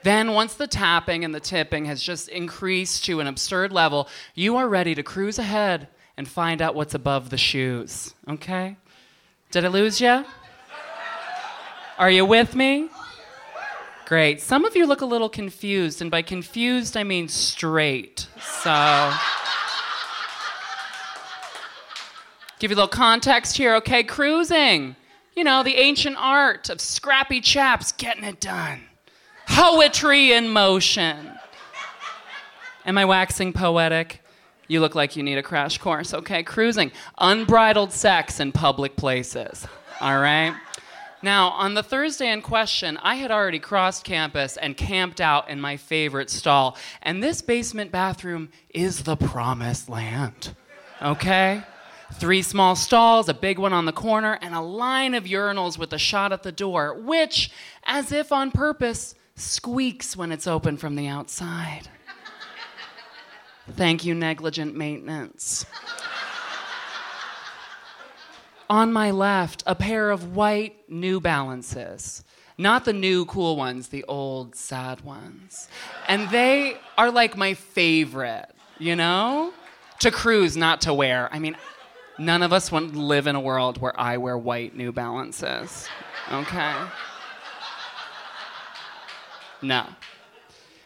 Then, 0.03 0.33
once 0.33 0.53
the 0.53 0.67
tapping 0.67 1.25
and 1.25 1.33
the 1.33 1.39
tipping 1.39 1.85
has 1.85 2.01
just 2.01 2.29
increased 2.29 3.03
to 3.05 3.19
an 3.19 3.27
absurd 3.27 3.71
level, 3.71 4.07
you 4.35 4.55
are 4.57 4.69
ready 4.69 4.95
to 4.95 5.03
cruise 5.03 5.39
ahead 5.39 5.87
and 6.15 6.27
find 6.27 6.61
out 6.61 6.75
what's 6.75 6.93
above 6.93 7.29
the 7.29 7.37
shoes. 7.37 8.13
Okay? 8.29 8.77
Did 9.51 9.65
I 9.65 9.67
lose 9.69 10.01
you? 10.01 10.25
Are 11.97 12.11
you 12.11 12.25
with 12.25 12.55
me? 12.55 12.89
Great. 14.05 14.41
Some 14.41 14.65
of 14.65 14.75
you 14.75 14.85
look 14.85 15.01
a 15.01 15.05
little 15.05 15.29
confused, 15.29 16.01
and 16.01 16.09
by 16.09 16.21
confused, 16.21 16.95
I 16.95 17.03
mean 17.03 17.27
straight. 17.27 18.27
So. 18.39 19.13
Give 22.59 22.71
you 22.71 22.75
a 22.75 22.77
little 22.77 22.87
context 22.87 23.57
here, 23.57 23.75
okay? 23.75 24.03
Cruising. 24.03 24.95
You 25.35 25.43
know, 25.43 25.63
the 25.63 25.75
ancient 25.75 26.15
art 26.19 26.69
of 26.69 26.81
scrappy 26.81 27.41
chaps 27.41 27.91
getting 27.91 28.23
it 28.23 28.39
done 28.39 28.81
poetry 29.47 30.33
in 30.33 30.49
motion. 30.49 31.31
Am 32.85 32.97
I 32.97 33.05
waxing 33.05 33.53
poetic? 33.53 34.21
You 34.67 34.81
look 34.81 34.95
like 34.95 35.15
you 35.15 35.23
need 35.23 35.37
a 35.37 35.43
crash 35.43 35.77
course. 35.77 36.13
Okay, 36.13 36.43
cruising. 36.43 36.91
Unbridled 37.17 37.91
sex 37.91 38.39
in 38.39 38.51
public 38.51 38.95
places. 38.95 39.65
All 40.01 40.19
right? 40.19 40.55
Now, 41.23 41.49
on 41.49 41.73
the 41.73 41.81
Thursday 41.81 42.31
in 42.31 42.41
question, 42.41 42.97
I 43.01 43.15
had 43.15 43.31
already 43.31 43.59
crossed 43.59 44.03
campus 44.03 44.55
and 44.55 44.77
camped 44.77 45.19
out 45.19 45.49
in 45.49 45.59
my 45.59 45.75
favorite 45.77 46.29
stall. 46.29 46.77
And 47.01 47.23
this 47.23 47.41
basement 47.41 47.91
bathroom 47.91 48.49
is 48.69 49.03
the 49.03 49.15
promised 49.15 49.89
land. 49.89 50.55
Okay? 51.01 51.63
Three 52.13 52.41
small 52.41 52.75
stalls, 52.75 53.27
a 53.29 53.33
big 53.33 53.57
one 53.57 53.73
on 53.73 53.85
the 53.85 53.91
corner, 53.91 54.37
and 54.41 54.53
a 54.53 54.61
line 54.61 55.13
of 55.13 55.23
urinals 55.23 55.77
with 55.77 55.91
a 55.91 55.97
shot 55.97 56.31
at 56.31 56.43
the 56.43 56.51
door, 56.51 56.93
which, 56.93 57.51
as 57.83 58.11
if 58.11 58.31
on 58.31 58.51
purpose, 58.51 59.15
squeaks 59.35 60.15
when 60.15 60.31
it's 60.31 60.47
open 60.47 60.77
from 60.77 60.95
the 60.95 61.07
outside. 61.07 61.89
Thank 63.75 64.05
you, 64.05 64.15
negligent 64.15 64.75
maintenance. 64.75 65.65
On 68.69 68.91
my 68.91 69.11
left, 69.11 69.63
a 69.65 69.75
pair 69.75 70.09
of 70.09 70.35
white 70.35 70.89
New 70.89 71.19
Balances. 71.19 72.23
Not 72.57 72.85
the 72.85 72.93
new 72.93 73.25
cool 73.25 73.55
ones, 73.55 73.89
the 73.89 74.03
old 74.05 74.55
sad 74.55 75.01
ones. 75.01 75.69
And 76.07 76.29
they 76.29 76.77
are 76.97 77.11
like 77.11 77.37
my 77.37 77.53
favorite, 77.53 78.47
you 78.79 78.95
know? 78.95 79.53
To 79.99 80.11
cruise, 80.11 80.57
not 80.57 80.81
to 80.81 80.93
wear. 80.93 81.29
I 81.31 81.39
mean, 81.39 81.55
none 82.17 82.43
of 82.43 82.51
us 82.51 82.71
want 82.71 82.93
to 82.93 82.99
live 82.99 83.27
in 83.27 83.35
a 83.35 83.39
world 83.39 83.79
where 83.79 83.97
I 83.99 84.17
wear 84.17 84.37
white 84.37 84.75
New 84.75 84.91
Balances, 84.91 85.87
okay? 86.31 86.75
No. 89.61 89.85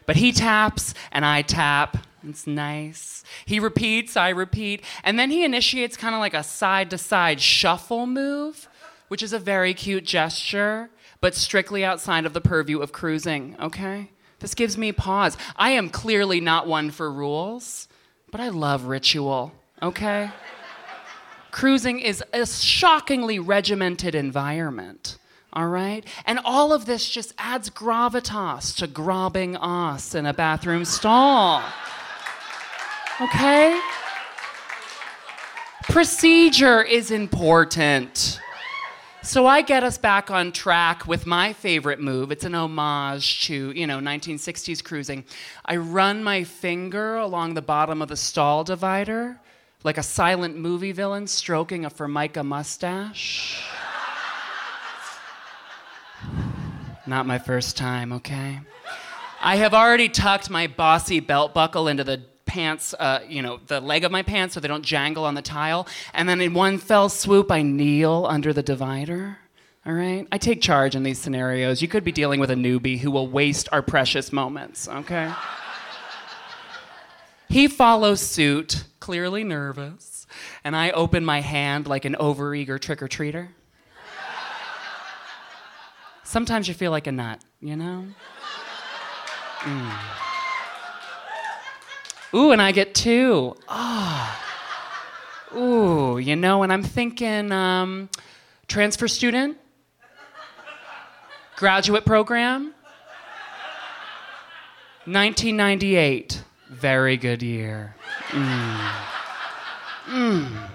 But 0.06 0.16
he 0.16 0.32
taps 0.32 0.94
and 1.10 1.24
I 1.24 1.42
tap. 1.42 1.96
It's 2.28 2.46
nice. 2.46 3.24
He 3.46 3.58
repeats, 3.58 4.16
I 4.16 4.30
repeat. 4.30 4.82
And 5.02 5.18
then 5.18 5.30
he 5.30 5.44
initiates 5.44 5.96
kind 5.96 6.14
of 6.14 6.20
like 6.20 6.34
a 6.34 6.42
side 6.42 6.90
to 6.90 6.98
side 6.98 7.40
shuffle 7.40 8.06
move, 8.06 8.68
which 9.08 9.22
is 9.22 9.32
a 9.32 9.38
very 9.38 9.74
cute 9.74 10.04
gesture, 10.04 10.90
but 11.20 11.34
strictly 11.34 11.84
outside 11.84 12.26
of 12.26 12.32
the 12.32 12.40
purview 12.40 12.80
of 12.80 12.92
cruising, 12.92 13.56
okay? 13.60 14.10
This 14.40 14.54
gives 14.54 14.78
me 14.78 14.92
pause. 14.92 15.36
I 15.56 15.70
am 15.70 15.88
clearly 15.88 16.40
not 16.40 16.66
one 16.66 16.90
for 16.90 17.12
rules, 17.12 17.88
but 18.30 18.40
I 18.40 18.48
love 18.48 18.84
ritual, 18.84 19.52
okay? 19.80 20.30
Cruising 21.50 22.00
is 22.00 22.24
a 22.32 22.46
shockingly 22.46 23.38
regimented 23.38 24.14
environment 24.14 25.18
all 25.52 25.68
right? 25.68 26.06
And 26.24 26.40
all 26.44 26.72
of 26.72 26.86
this 26.86 27.08
just 27.08 27.34
adds 27.36 27.68
gravitas 27.68 28.74
to 28.78 28.86
grobbing 28.86 29.56
us 29.56 30.14
in 30.14 30.24
a 30.24 30.32
bathroom 30.32 30.84
stall. 30.84 31.62
Okay? 33.22 33.80
Procedure 35.84 36.82
is 36.82 37.10
important. 37.10 38.40
So 39.22 39.46
I 39.46 39.62
get 39.62 39.84
us 39.84 39.96
back 39.96 40.32
on 40.32 40.50
track 40.50 41.06
with 41.06 41.26
my 41.26 41.52
favorite 41.52 42.00
move. 42.00 42.32
It's 42.32 42.44
an 42.44 42.56
homage 42.56 43.46
to, 43.46 43.70
you 43.70 43.86
know, 43.86 44.00
1960s 44.00 44.82
cruising. 44.82 45.24
I 45.64 45.76
run 45.76 46.24
my 46.24 46.42
finger 46.42 47.16
along 47.16 47.54
the 47.54 47.62
bottom 47.62 48.02
of 48.02 48.08
the 48.08 48.16
stall 48.16 48.64
divider 48.64 49.38
like 49.84 49.98
a 49.98 50.02
silent 50.02 50.56
movie 50.56 50.92
villain 50.92 51.28
stroking 51.28 51.84
a 51.84 51.90
Formica 51.90 52.42
mustache. 52.42 53.62
Not 57.06 57.26
my 57.26 57.38
first 57.38 57.76
time, 57.76 58.12
okay? 58.14 58.60
I 59.40 59.56
have 59.56 59.74
already 59.74 60.08
tucked 60.08 60.50
my 60.50 60.66
bossy 60.66 61.20
belt 61.20 61.52
buckle 61.52 61.86
into 61.86 62.04
the 62.04 62.22
pants, 62.46 62.94
uh, 62.98 63.20
you 63.28 63.42
know, 63.42 63.60
the 63.66 63.80
leg 63.80 64.04
of 64.04 64.12
my 64.12 64.22
pants 64.22 64.54
so 64.54 64.60
they 64.60 64.68
don't 64.68 64.84
jangle 64.84 65.24
on 65.24 65.34
the 65.34 65.42
tile. 65.42 65.86
And 66.14 66.28
then 66.28 66.40
in 66.40 66.54
one 66.54 66.78
fell 66.78 67.08
swoop, 67.08 67.50
I 67.50 67.62
kneel 67.62 68.26
under 68.28 68.52
the 68.52 68.62
divider. 68.62 69.38
All 69.84 69.92
right? 69.92 70.26
I 70.30 70.38
take 70.38 70.60
charge 70.60 70.94
in 70.94 71.02
these 71.02 71.18
scenarios. 71.18 71.82
You 71.82 71.88
could 71.88 72.04
be 72.04 72.12
dealing 72.12 72.38
with 72.38 72.50
a 72.50 72.54
newbie 72.54 72.98
who 72.98 73.10
will 73.10 73.28
waste 73.28 73.68
our 73.72 73.82
precious 73.82 74.32
moments, 74.32 74.86
okay? 74.86 75.32
he 77.48 77.66
follows 77.66 78.20
suit, 78.20 78.84
clearly 79.00 79.42
nervous, 79.42 80.26
and 80.62 80.76
I 80.76 80.90
open 80.90 81.24
my 81.24 81.40
hand 81.40 81.88
like 81.88 82.04
an 82.04 82.14
overeager 82.14 82.80
trick 82.80 83.02
or 83.02 83.08
treater. 83.08 83.48
Sometimes 86.22 86.68
you 86.68 86.74
feel 86.74 86.92
like 86.92 87.06
a 87.06 87.12
nut, 87.12 87.40
you 87.60 87.76
know? 87.76 88.06
Mm. 89.60 90.21
Ooh, 92.34 92.50
and 92.50 92.62
I 92.62 92.72
get 92.72 92.94
two. 92.94 93.56
Ah. 93.68 94.38
Oh. 95.52 96.14
Ooh, 96.14 96.18
you 96.18 96.34
know, 96.34 96.62
and 96.62 96.72
I'm 96.72 96.82
thinking 96.82 97.52
um, 97.52 98.08
transfer 98.68 99.06
student, 99.06 99.58
graduate 101.56 102.06
program, 102.06 102.72
1998. 105.04 106.42
Very 106.70 107.18
good 107.18 107.42
year. 107.42 107.94
Mm. 108.30 108.90
Mm 110.06 110.68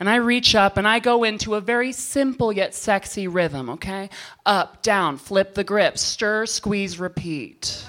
and 0.00 0.08
I 0.08 0.16
reach 0.16 0.54
up 0.54 0.78
and 0.78 0.88
I 0.88 0.98
go 0.98 1.22
into 1.22 1.54
a 1.54 1.60
very 1.60 1.92
simple 1.92 2.50
yet 2.52 2.74
sexy 2.74 3.28
rhythm, 3.28 3.68
okay? 3.68 4.08
Up, 4.46 4.82
down, 4.82 5.18
flip 5.18 5.54
the 5.54 5.62
grip, 5.62 5.98
stir, 5.98 6.46
squeeze, 6.46 6.98
repeat. 6.98 7.84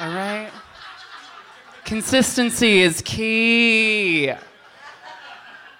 All 0.00 0.08
right? 0.08 0.50
Consistency 1.84 2.80
is 2.80 3.02
key. 3.04 4.32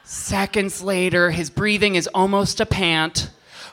Seconds 0.04 0.82
later, 0.82 1.30
his 1.30 1.50
breathing 1.50 1.94
is 1.94 2.08
almost 2.14 2.60
a 2.60 2.66
pant 2.66 3.30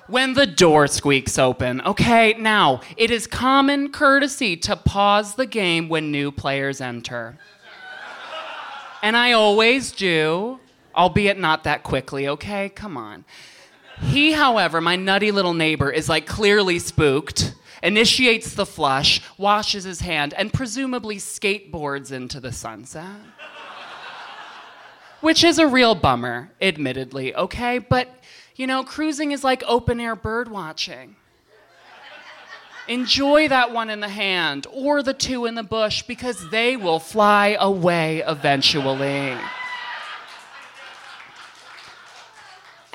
when 0.07 0.33
the 0.33 0.45
door 0.45 0.87
squeaks 0.87 1.39
open. 1.39 1.81
Okay, 1.81 2.35
now, 2.37 2.81
it 2.97 3.09
is 3.09 3.25
common 3.25 3.91
courtesy 3.91 4.57
to 4.57 4.75
pause 4.75 5.35
the 5.35 5.45
game 5.45 5.89
when 5.89 6.11
new 6.11 6.31
players 6.31 6.81
enter 6.81 7.37
and 9.05 9.15
I 9.15 9.33
always 9.33 9.91
do. 9.91 10.59
albeit 10.95 11.37
not 11.37 11.65
that 11.65 11.83
quickly, 11.83 12.27
okay? 12.27 12.69
Come 12.69 12.97
on. 12.97 13.23
He, 14.01 14.31
however, 14.31 14.81
my 14.81 14.95
nutty 14.95 15.29
little 15.29 15.53
neighbor, 15.53 15.91
is 15.91 16.09
like 16.09 16.25
clearly 16.25 16.79
spooked, 16.79 17.53
initiates 17.83 18.53
the 18.53 18.65
flush, 18.65 19.21
washes 19.37 19.83
his 19.83 20.01
hand, 20.01 20.33
and 20.33 20.53
presumably 20.53 21.17
skateboards 21.17 22.11
into 22.11 22.39
the 22.39 22.51
sunset. 22.51 23.21
Which 25.21 25.43
is 25.43 25.57
a 25.57 25.67
real 25.67 25.95
bummer, 25.95 26.51
admittedly, 26.61 27.35
okay? 27.35 27.79
But, 27.79 28.09
you 28.55 28.67
know, 28.67 28.83
cruising 28.83 29.31
is 29.31 29.43
like 29.43 29.63
open 29.67 29.99
air 29.99 30.15
bird 30.15 30.49
watching. 30.49 31.15
Enjoy 32.87 33.47
that 33.47 33.71
one 33.71 33.89
in 33.89 33.99
the 33.99 34.09
hand 34.09 34.67
or 34.71 35.01
the 35.01 35.13
two 35.13 35.45
in 35.45 35.55
the 35.55 35.63
bush 35.63 36.03
because 36.03 36.51
they 36.51 36.77
will 36.77 36.99
fly 36.99 37.57
away 37.59 38.21
eventually. 38.27 39.35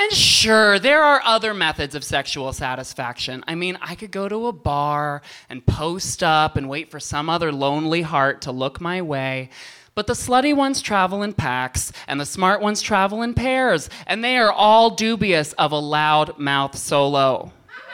And 0.00 0.12
sure, 0.12 0.78
there 0.78 1.02
are 1.02 1.20
other 1.26 1.52
methods 1.52 1.94
of 1.94 2.02
sexual 2.04 2.54
satisfaction. 2.54 3.44
I 3.46 3.54
mean, 3.54 3.76
I 3.82 3.94
could 3.94 4.10
go 4.10 4.30
to 4.30 4.46
a 4.46 4.52
bar 4.52 5.20
and 5.50 5.66
post 5.66 6.22
up 6.22 6.56
and 6.56 6.70
wait 6.70 6.90
for 6.90 6.98
some 6.98 7.28
other 7.28 7.52
lonely 7.52 8.00
heart 8.00 8.40
to 8.42 8.50
look 8.50 8.80
my 8.80 9.02
way. 9.02 9.50
But 9.94 10.06
the 10.06 10.14
slutty 10.14 10.56
ones 10.56 10.80
travel 10.80 11.22
in 11.22 11.34
packs, 11.34 11.92
and 12.08 12.18
the 12.18 12.24
smart 12.24 12.62
ones 12.62 12.80
travel 12.80 13.20
in 13.20 13.34
pairs, 13.34 13.90
and 14.06 14.24
they 14.24 14.38
are 14.38 14.50
all 14.50 14.88
dubious 14.88 15.52
of 15.54 15.70
a 15.70 15.78
loud 15.78 16.38
mouth 16.38 16.78
solo. 16.78 17.52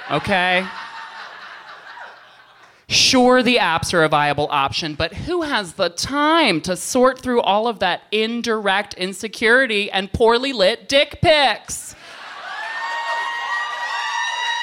Okay? 0.09 0.64
Sure, 2.88 3.42
the 3.42 3.57
apps 3.57 3.92
are 3.92 4.05
a 4.05 4.09
viable 4.09 4.47
option, 4.53 4.95
but 4.95 5.12
who 5.12 5.42
has 5.42 5.73
the 5.73 5.88
time 5.88 6.61
to 6.61 6.77
sort 6.77 7.19
through 7.19 7.40
all 7.40 7.66
of 7.66 7.81
that 7.81 8.03
indirect 8.12 8.95
insecurity 8.95 9.90
and 9.90 10.12
poorly 10.12 10.53
lit 10.53 10.88
dick 10.88 11.21
pics? 11.21 11.86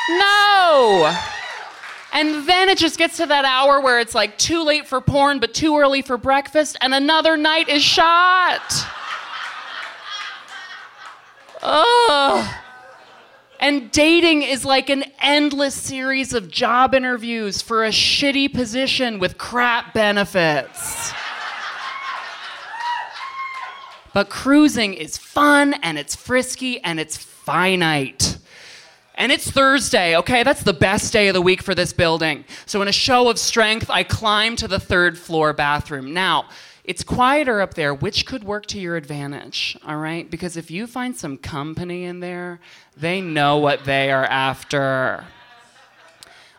No! 0.09 1.15
And 2.13 2.47
then 2.47 2.69
it 2.69 2.77
just 2.77 2.97
gets 2.97 3.17
to 3.17 3.25
that 3.25 3.45
hour 3.45 3.81
where 3.81 3.99
it's 3.99 4.13
like 4.13 4.37
too 4.37 4.63
late 4.63 4.87
for 4.87 5.01
porn, 5.01 5.39
but 5.39 5.53
too 5.53 5.77
early 5.77 6.01
for 6.01 6.17
breakfast, 6.17 6.77
and 6.81 6.93
another 6.93 7.37
night 7.37 7.69
is 7.69 7.83
shot. 7.83 8.61
Ugh. 11.63 12.55
And 13.59 13.89
dating 13.91 14.41
is 14.41 14.65
like 14.65 14.89
an 14.89 15.05
endless 15.21 15.73
series 15.73 16.33
of 16.33 16.51
job 16.51 16.93
interviews 16.93 17.61
for 17.61 17.85
a 17.85 17.89
shitty 17.89 18.53
position 18.53 19.19
with 19.19 19.37
crap 19.37 19.93
benefits. 19.93 21.13
But 24.13 24.29
cruising 24.29 24.93
is 24.93 25.17
fun 25.17 25.73
and 25.75 25.97
it's 25.97 26.15
frisky 26.15 26.79
and 26.81 26.99
it's 26.99 27.17
finite. 27.17 28.37
And 29.15 29.31
it's 29.31 29.49
Thursday, 29.49 30.17
okay? 30.17 30.43
That's 30.43 30.63
the 30.63 30.73
best 30.73 31.13
day 31.13 31.27
of 31.27 31.35
the 31.35 31.41
week 31.41 31.61
for 31.61 31.75
this 31.75 31.93
building. 31.93 32.45
So, 32.65 32.81
in 32.81 32.87
a 32.87 32.93
show 32.93 33.29
of 33.29 33.37
strength, 33.37 33.89
I 33.89 34.03
climb 34.03 34.55
to 34.55 34.67
the 34.67 34.79
third 34.79 35.17
floor 35.19 35.53
bathroom. 35.53 36.13
Now, 36.13 36.45
it's 36.83 37.03
quieter 37.03 37.61
up 37.61 37.75
there, 37.75 37.93
which 37.93 38.25
could 38.25 38.43
work 38.43 38.65
to 38.67 38.79
your 38.79 38.97
advantage, 38.97 39.77
all 39.85 39.97
right? 39.97 40.29
Because 40.29 40.57
if 40.57 40.71
you 40.71 40.87
find 40.87 41.15
some 41.15 41.37
company 41.37 42.03
in 42.03 42.19
there, 42.19 42.59
they 42.97 43.21
know 43.21 43.57
what 43.57 43.85
they 43.85 44.11
are 44.11 44.25
after. 44.25 45.25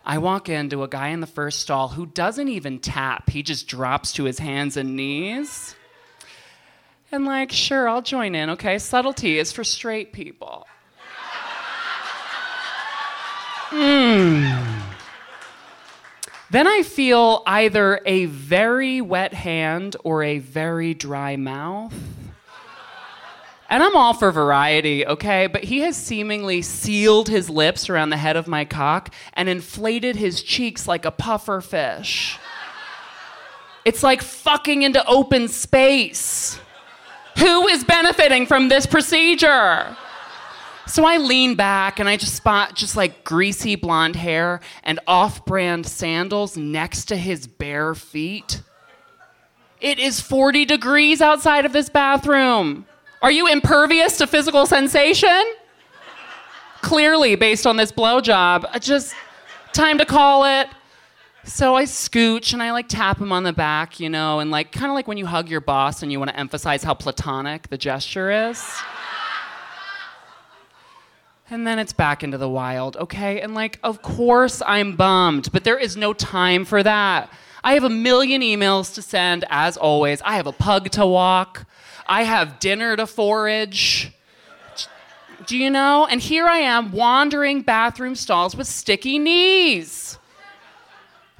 I 0.07 0.19
walk 0.19 0.49
into 0.49 0.83
a 0.83 0.89
guy 0.89 1.09
in 1.09 1.21
the 1.21 1.27
first 1.27 1.61
stall 1.61 1.89
who 1.89 2.07
doesn't 2.07 2.49
even 2.49 2.79
tap, 2.79 3.31
he 3.31 3.43
just 3.43 3.67
drops 3.67 4.13
to 4.13 4.25
his 4.25 4.39
hands 4.39 4.77
and 4.77 4.97
knees. 4.97 5.75
And, 7.11 7.25
like, 7.25 7.53
sure, 7.53 7.89
I'll 7.89 8.03
join 8.03 8.35
in, 8.35 8.51
okay? 8.51 8.79
Subtlety 8.79 9.39
is 9.39 9.53
for 9.53 9.65
straight 9.65 10.13
people. 10.13 10.67
Hmm. 13.77 14.45
Then 16.49 16.69
I 16.69 16.85
feel 16.85 17.43
either 17.45 18.01
a 18.07 18.27
very 18.27 19.01
wet 19.01 19.35
hand 19.35 19.97
or 20.05 20.23
a 20.23 20.39
very 20.39 20.95
dry 20.95 21.35
mouth. 21.35 21.93
And 23.69 23.83
I'm 23.83 23.97
all 23.97 24.15
for 24.15 24.31
variety, 24.31 25.05
okay? 25.05 25.49
But 25.49 25.65
he 25.65 25.81
has 25.81 25.97
seemingly 25.97 26.63
sealed 26.63 27.29
his 27.29 27.51
lips 27.51 27.91
around 27.91 28.11
the 28.11 28.17
head 28.17 28.37
of 28.37 28.47
my 28.47 28.65
cock 28.65 29.13
and 29.33 29.49
inflated 29.49 30.15
his 30.15 30.41
cheeks 30.41 30.87
like 30.87 31.05
a 31.05 31.11
puffer 31.11 31.61
fish. 31.61 32.39
It's 33.85 34.05
like 34.05 34.23
fucking 34.23 34.83
into 34.83 35.05
open 35.09 35.49
space. 35.49 36.61
Who 37.39 37.67
is 37.67 37.83
benefiting 37.83 38.47
from 38.47 38.69
this 38.69 38.87
procedure? 38.87 39.97
So 40.87 41.05
I 41.05 41.17
lean 41.17 41.55
back 41.55 41.99
and 41.99 42.09
I 42.09 42.17
just 42.17 42.35
spot 42.35 42.75
just 42.75 42.97
like 42.97 43.25
greasy 43.25 43.75
blonde 43.75 44.17
hair 44.17 44.61
and 44.83 45.01
off 45.07 45.45
brand 45.47 45.87
sandals 45.87 46.57
next 46.57 47.07
to 47.07 47.17
his 47.17 47.47
bare 47.47 47.95
feet. 47.95 48.61
It 49.81 49.99
is 49.99 50.21
40 50.21 50.65
degrees 50.67 51.23
outside 51.23 51.65
of 51.65 51.73
this 51.73 51.89
bathroom. 51.89 52.87
Are 53.23 53.31
you 53.31 53.47
impervious 53.49 54.19
to 54.19 54.27
physical 54.27 54.67
sensation? 54.67 55.43
Clearly, 56.83 57.35
based 57.35 57.67
on 57.67 57.77
this 57.77 57.91
blowjob, 57.91 58.81
just 58.83 59.15
time 59.73 59.97
to 59.99 60.05
call 60.05 60.45
it. 60.45 60.69
So 61.45 61.75
I 61.77 61.85
scooch 61.85 62.53
and 62.53 62.63
I 62.63 62.73
like 62.73 62.89
tap 62.89 63.19
him 63.19 63.33
on 63.33 63.43
the 63.43 63.53
back, 63.53 64.01
you 64.01 64.11
know, 64.11 64.41
and 64.41 64.51
like 64.51 64.73
kind 64.73 64.91
of 64.91 64.95
like 64.95 65.09
when 65.09 65.17
you 65.17 65.27
hug 65.27 65.49
your 65.49 65.61
boss 65.61 66.03
and 66.03 66.13
you 66.13 66.19
want 66.19 66.31
to 66.31 66.39
emphasize 66.39 66.83
how 66.83 66.95
platonic 66.95 67.69
the 67.69 67.79
gesture 67.79 68.31
is 68.31 68.63
and 71.51 71.67
then 71.67 71.79
it's 71.79 71.93
back 71.93 72.23
into 72.23 72.39
the 72.39 72.49
wild, 72.49 72.97
okay? 72.97 73.41
And 73.41 73.55
like, 73.55 73.79
of 73.83 74.03
course 74.03 74.63
I'm 74.67 74.97
bummed, 74.97 75.53
but 75.53 75.65
there 75.65 75.79
is 75.79 75.97
no 75.97 76.13
time 76.13 76.65
for 76.65 76.83
that. 76.83 77.31
I 77.63 77.75
have 77.75 77.85
a 77.85 77.91
million 77.91 78.43
emails 78.43 78.95
to 78.95 79.03
send, 79.03 79.45
as 79.49 79.77
always. 79.77 80.21
I 80.23 80.37
have 80.37 80.47
a 80.47 80.53
pug 80.53 80.91
to 80.93 81.07
walk. 81.07 81.67
I 82.07 82.25
have 82.25 82.59
dinner 82.59 82.97
to 82.97 83.07
forage. 83.07 84.13
Do 85.47 85.57
you 85.57 85.71
know? 85.71 86.07
And 86.07 86.21
here 86.21 86.47
I 86.47 86.59
am 86.59 86.93
wandering 86.93 87.63
bathroom 87.63 88.15
stalls 88.15 88.57
with 88.57 88.67
sticky 88.67 89.19
knees. 89.19 90.19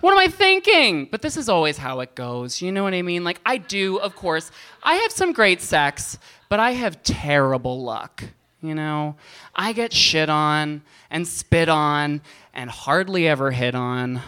What 0.01 0.13
am 0.13 0.19
I 0.19 0.29
thinking? 0.29 1.07
But 1.11 1.23
this 1.23 1.37
is 1.37 1.49
always 1.49 1.79
how 1.79 2.01
it 2.01 2.15
goes. 2.15 2.61
You 2.61 2.73
know 2.73 2.83
what 2.83 2.93
I 2.93 3.01
mean? 3.01 3.25
Like, 3.25 3.41
I 3.47 3.57
do, 3.57 3.99
of 3.99 4.15
course. 4.17 4.51
I 4.83 4.95
have 4.97 5.13
some 5.13 5.33
great 5.33 5.63
sex, 5.63 6.19
but 6.51 6.61
I 6.61 6.73
have 6.73 7.03
terrible 7.03 7.83
luck 7.83 8.25
you 8.65 8.75
know? 8.75 9.17
I 9.55 9.73
get 9.73 9.93
shit 9.93 10.29
on 10.29 10.83
and 11.11 11.27
spit 11.27 11.69
on 11.69 12.23
and 12.53 12.71
hardly 12.71 13.29
ever 13.29 13.51
hit 13.51 13.75
on. 13.75 14.23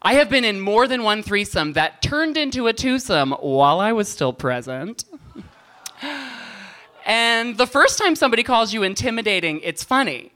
I 0.00 0.14
have 0.14 0.28
been 0.28 0.44
in 0.44 0.60
more 0.60 0.88
than 0.88 1.04
one 1.04 1.22
threesome 1.22 1.74
that 1.74 2.02
turned 2.02 2.36
into 2.36 2.66
a 2.66 2.72
twosome 2.72 3.32
while 3.32 3.78
I 3.78 3.92
was 3.92 4.08
still 4.08 4.32
present. 4.32 5.04
and 7.06 7.56
the 7.56 7.66
first 7.66 7.98
time 7.98 8.16
somebody 8.16 8.42
calls 8.42 8.72
you 8.72 8.82
intimidating, 8.82 9.60
it's 9.60 9.84
funny. 9.84 10.32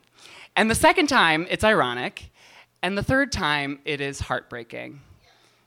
And 0.55 0.71
the 0.71 0.75
second 0.75 1.09
time, 1.09 1.47
it's 1.51 1.65
ironic. 1.65 2.31
And 2.83 2.97
the 2.97 3.03
third 3.03 3.33
time, 3.33 3.81
it 3.85 4.01
is 4.01 4.21
heartbreaking. 4.21 5.01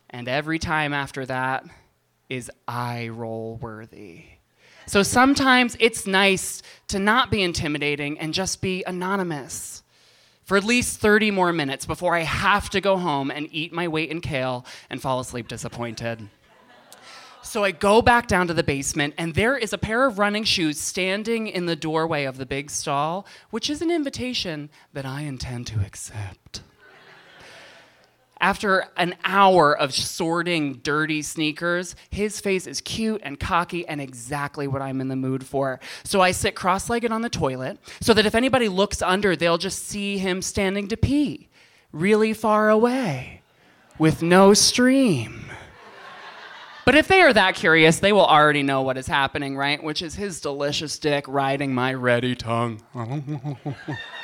And 0.10 0.28
every 0.28 0.60
time 0.60 0.94
after 0.94 1.26
that 1.26 1.66
is 2.30 2.50
eye 2.68 3.10
roll 3.10 3.58
worthy. 3.62 4.26
So 4.90 5.04
sometimes 5.04 5.78
it's 5.80 6.08
nice 6.08 6.64
to 6.88 6.98
not 6.98 7.30
be 7.30 7.44
intimidating 7.44 8.18
and 8.18 8.34
just 8.34 8.60
be 8.60 8.84
anonymous 8.88 9.84
for 10.46 10.58
at 10.58 10.64
least 10.64 11.00
30 11.00 11.30
more 11.30 11.54
minutes 11.54 11.86
before 11.86 12.16
I 12.16 12.22
have 12.22 12.72
to 12.72 12.82
go 12.82 12.98
home 12.98 13.30
and 13.30 13.48
eat 13.52 13.72
my 13.72 13.88
weight 13.88 14.10
in 14.10 14.20
kale 14.20 14.66
and 14.90 15.00
fall 15.00 15.20
asleep 15.20 15.48
disappointed. 15.48 16.28
So 17.44 17.64
I 17.64 17.70
go 17.70 18.02
back 18.02 18.26
down 18.26 18.48
to 18.48 18.54
the 18.56 18.64
basement, 18.64 19.14
and 19.16 19.36
there 19.36 19.56
is 19.56 19.74
a 19.74 19.78
pair 19.78 20.08
of 20.08 20.18
running 20.18 20.44
shoes 20.44 20.80
standing 20.80 21.46
in 21.46 21.68
the 21.68 21.76
doorway 21.76 22.24
of 22.24 22.38
the 22.38 22.48
big 22.48 22.72
stall, 22.72 23.28
which 23.52 23.70
is 23.70 23.84
an 23.84 23.92
invitation 23.92 24.72
that 24.94 25.06
I 25.06 25.22
intend 25.22 25.68
to 25.68 25.82
accept. 25.82 26.64
After 28.42 28.88
an 28.96 29.16
hour 29.26 29.78
of 29.78 29.94
sorting 29.94 30.76
dirty 30.76 31.22
sneakers, 31.22 31.96
his 32.10 32.40
face 32.40 32.68
is 32.68 32.80
cute 32.80 33.22
and 33.24 33.38
cocky 33.38 33.86
and 33.86 34.00
exactly 34.00 34.66
what 34.66 34.82
I'm 34.82 35.02
in 35.02 35.10
the 35.10 35.18
mood 35.18 35.46
for. 35.46 35.82
So 36.06 36.22
I 36.22 36.32
sit 36.32 36.56
cross 36.56 36.90
legged 36.90 37.12
on 37.12 37.22
the 37.22 37.30
toilet 37.30 37.80
so 38.00 38.14
that 38.14 38.26
if 38.26 38.36
anybody 38.36 38.70
looks 38.70 39.02
under, 39.02 39.36
they'll 39.36 39.58
just 39.58 39.86
see 39.86 40.18
him 40.18 40.42
standing 40.42 40.88
to 40.88 40.96
pee 40.96 41.50
really 41.92 42.34
far 42.34 42.70
away 42.70 43.42
with 43.98 44.22
no 44.22 44.54
stream. 44.54 45.46
But 46.86 46.96
if 46.96 47.08
they 47.08 47.22
are 47.22 47.34
that 47.34 47.56
curious, 47.56 48.00
they 48.00 48.14
will 48.14 48.26
already 48.26 48.64
know 48.64 48.82
what 48.82 48.98
is 48.98 49.06
happening, 49.06 49.56
right? 49.56 49.84
Which 49.84 50.02
is 50.02 50.16
his 50.16 50.40
delicious 50.40 50.98
dick 50.98 51.26
riding 51.28 51.74
my 51.74 51.94
ready 51.94 52.36
tongue. 52.36 52.82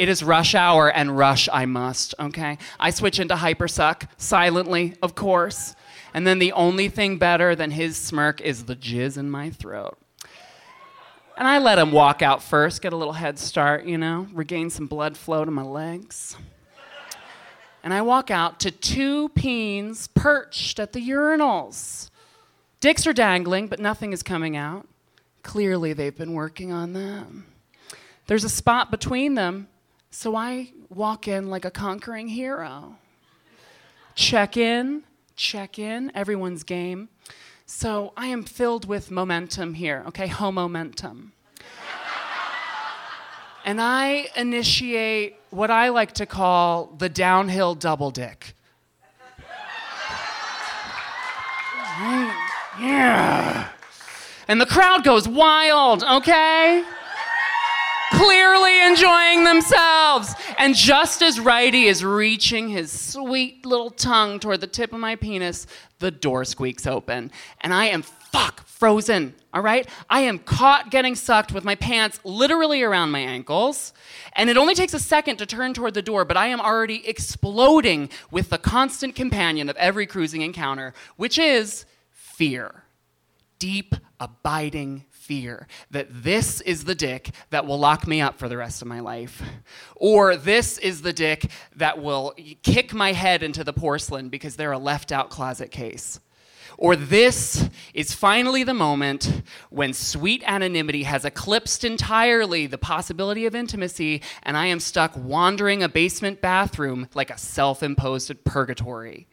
It 0.00 0.08
is 0.08 0.22
rush 0.22 0.54
hour 0.54 0.90
and 0.90 1.18
rush 1.18 1.46
I 1.52 1.66
must, 1.66 2.14
okay? 2.18 2.56
I 2.78 2.88
switch 2.88 3.20
into 3.20 3.34
hypersuck, 3.34 4.08
silently, 4.16 4.94
of 5.02 5.14
course. 5.14 5.74
And 6.14 6.26
then 6.26 6.38
the 6.38 6.52
only 6.52 6.88
thing 6.88 7.18
better 7.18 7.54
than 7.54 7.72
his 7.72 7.98
smirk 7.98 8.40
is 8.40 8.64
the 8.64 8.74
jizz 8.74 9.18
in 9.18 9.30
my 9.30 9.50
throat. 9.50 9.98
And 11.36 11.46
I 11.46 11.58
let 11.58 11.78
him 11.78 11.92
walk 11.92 12.22
out 12.22 12.42
first, 12.42 12.80
get 12.80 12.94
a 12.94 12.96
little 12.96 13.12
head 13.12 13.38
start, 13.38 13.84
you 13.84 13.98
know, 13.98 14.26
regain 14.32 14.70
some 14.70 14.86
blood 14.86 15.18
flow 15.18 15.44
to 15.44 15.50
my 15.50 15.64
legs. 15.64 16.34
And 17.84 17.92
I 17.92 18.00
walk 18.00 18.30
out 18.30 18.58
to 18.60 18.70
two 18.70 19.28
peens 19.28 20.08
perched 20.14 20.80
at 20.80 20.94
the 20.94 21.06
urinals. 21.06 22.08
Dicks 22.80 23.06
are 23.06 23.12
dangling, 23.12 23.66
but 23.66 23.78
nothing 23.78 24.14
is 24.14 24.22
coming 24.22 24.56
out. 24.56 24.88
Clearly, 25.42 25.92
they've 25.92 26.16
been 26.16 26.32
working 26.32 26.72
on 26.72 26.94
them. 26.94 27.44
There's 28.28 28.44
a 28.44 28.48
spot 28.48 28.90
between 28.90 29.34
them, 29.34 29.68
so 30.10 30.34
I 30.34 30.72
walk 30.88 31.28
in 31.28 31.48
like 31.48 31.64
a 31.64 31.70
conquering 31.70 32.28
hero. 32.28 32.96
Check 34.14 34.56
in, 34.56 35.04
check 35.36 35.78
in, 35.78 36.10
everyone's 36.14 36.64
game. 36.64 37.08
So 37.64 38.12
I 38.16 38.26
am 38.26 38.42
filled 38.42 38.86
with 38.86 39.10
momentum 39.10 39.74
here, 39.74 40.02
okay? 40.08 40.26
Homomentum. 40.26 41.30
and 43.64 43.80
I 43.80 44.28
initiate 44.34 45.36
what 45.50 45.70
I 45.70 45.90
like 45.90 46.12
to 46.14 46.26
call 46.26 46.86
the 46.98 47.08
downhill 47.08 47.76
double 47.76 48.10
dick. 48.10 48.54
Yeah. 52.80 53.68
And 54.48 54.60
the 54.60 54.66
crowd 54.66 55.04
goes 55.04 55.28
wild, 55.28 56.02
okay? 56.02 56.82
Clearly 58.12 58.86
enjoying 58.86 59.44
themselves. 59.44 60.34
And 60.58 60.74
just 60.74 61.22
as 61.22 61.38
Righty 61.40 61.84
is 61.84 62.04
reaching 62.04 62.68
his 62.68 62.90
sweet 62.90 63.64
little 63.64 63.90
tongue 63.90 64.40
toward 64.40 64.60
the 64.60 64.66
tip 64.66 64.92
of 64.92 65.00
my 65.00 65.16
penis, 65.16 65.66
the 66.00 66.10
door 66.10 66.44
squeaks 66.44 66.86
open. 66.86 67.30
And 67.60 67.72
I 67.72 67.86
am 67.86 68.02
fuck 68.02 68.66
frozen, 68.66 69.34
all 69.52 69.62
right? 69.62 69.88
I 70.08 70.20
am 70.20 70.38
caught 70.38 70.90
getting 70.90 71.14
sucked 71.14 71.52
with 71.52 71.64
my 71.64 71.74
pants 71.74 72.20
literally 72.24 72.82
around 72.82 73.10
my 73.10 73.20
ankles. 73.20 73.92
And 74.34 74.48
it 74.48 74.56
only 74.56 74.74
takes 74.74 74.94
a 74.94 74.98
second 74.98 75.36
to 75.36 75.46
turn 75.46 75.74
toward 75.74 75.94
the 75.94 76.02
door, 76.02 76.24
but 76.24 76.36
I 76.36 76.46
am 76.46 76.60
already 76.60 77.06
exploding 77.06 78.08
with 78.30 78.50
the 78.50 78.58
constant 78.58 79.14
companion 79.14 79.68
of 79.68 79.76
every 79.76 80.06
cruising 80.06 80.42
encounter, 80.42 80.94
which 81.16 81.38
is 81.38 81.84
fear. 82.10 82.84
Deep, 83.58 83.94
abiding 84.18 85.04
fear 85.30 85.68
that 85.92 86.08
this 86.10 86.60
is 86.62 86.82
the 86.82 86.94
dick 86.96 87.30
that 87.50 87.64
will 87.64 87.78
lock 87.78 88.04
me 88.04 88.20
up 88.20 88.36
for 88.36 88.48
the 88.48 88.56
rest 88.56 88.82
of 88.82 88.88
my 88.88 88.98
life. 88.98 89.40
Or 89.94 90.34
this 90.34 90.76
is 90.78 91.02
the 91.02 91.12
dick 91.12 91.48
that 91.76 92.02
will 92.02 92.34
kick 92.64 92.92
my 92.92 93.12
head 93.12 93.44
into 93.44 93.62
the 93.62 93.72
porcelain 93.72 94.28
because 94.28 94.56
they're 94.56 94.72
a 94.72 94.78
left 94.78 95.12
out 95.12 95.30
closet 95.30 95.70
case. 95.70 96.18
Or 96.76 96.96
this 96.96 97.70
is 97.94 98.12
finally 98.12 98.64
the 98.64 98.74
moment 98.74 99.42
when 99.68 99.92
sweet 99.92 100.42
anonymity 100.48 101.04
has 101.04 101.24
eclipsed 101.24 101.84
entirely 101.84 102.66
the 102.66 102.76
possibility 102.76 103.46
of 103.46 103.54
intimacy, 103.54 104.22
and 104.42 104.56
I 104.56 104.66
am 104.66 104.80
stuck 104.80 105.12
wandering 105.16 105.84
a 105.84 105.88
basement 105.88 106.40
bathroom 106.40 107.06
like 107.14 107.30
a 107.30 107.38
self 107.38 107.84
imposed 107.84 108.44
purgatory. 108.44 109.28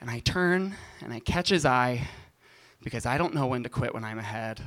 And 0.00 0.08
I 0.08 0.20
turn 0.20 0.76
and 1.00 1.12
I 1.12 1.18
catch 1.18 1.48
his 1.48 1.66
eye 1.66 2.06
because 2.82 3.06
I 3.06 3.18
don't 3.18 3.34
know 3.34 3.46
when 3.46 3.62
to 3.62 3.68
quit 3.68 3.94
when 3.94 4.04
I'm 4.04 4.18
ahead. 4.18 4.60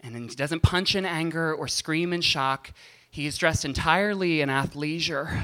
And 0.00 0.16
he 0.16 0.34
doesn't 0.34 0.60
punch 0.62 0.94
in 0.96 1.04
anger 1.04 1.54
or 1.54 1.68
scream 1.68 2.12
in 2.12 2.20
shock. 2.20 2.72
He 3.10 3.26
is 3.26 3.38
dressed 3.38 3.64
entirely 3.64 4.40
in 4.40 4.48
athleisure, 4.48 5.40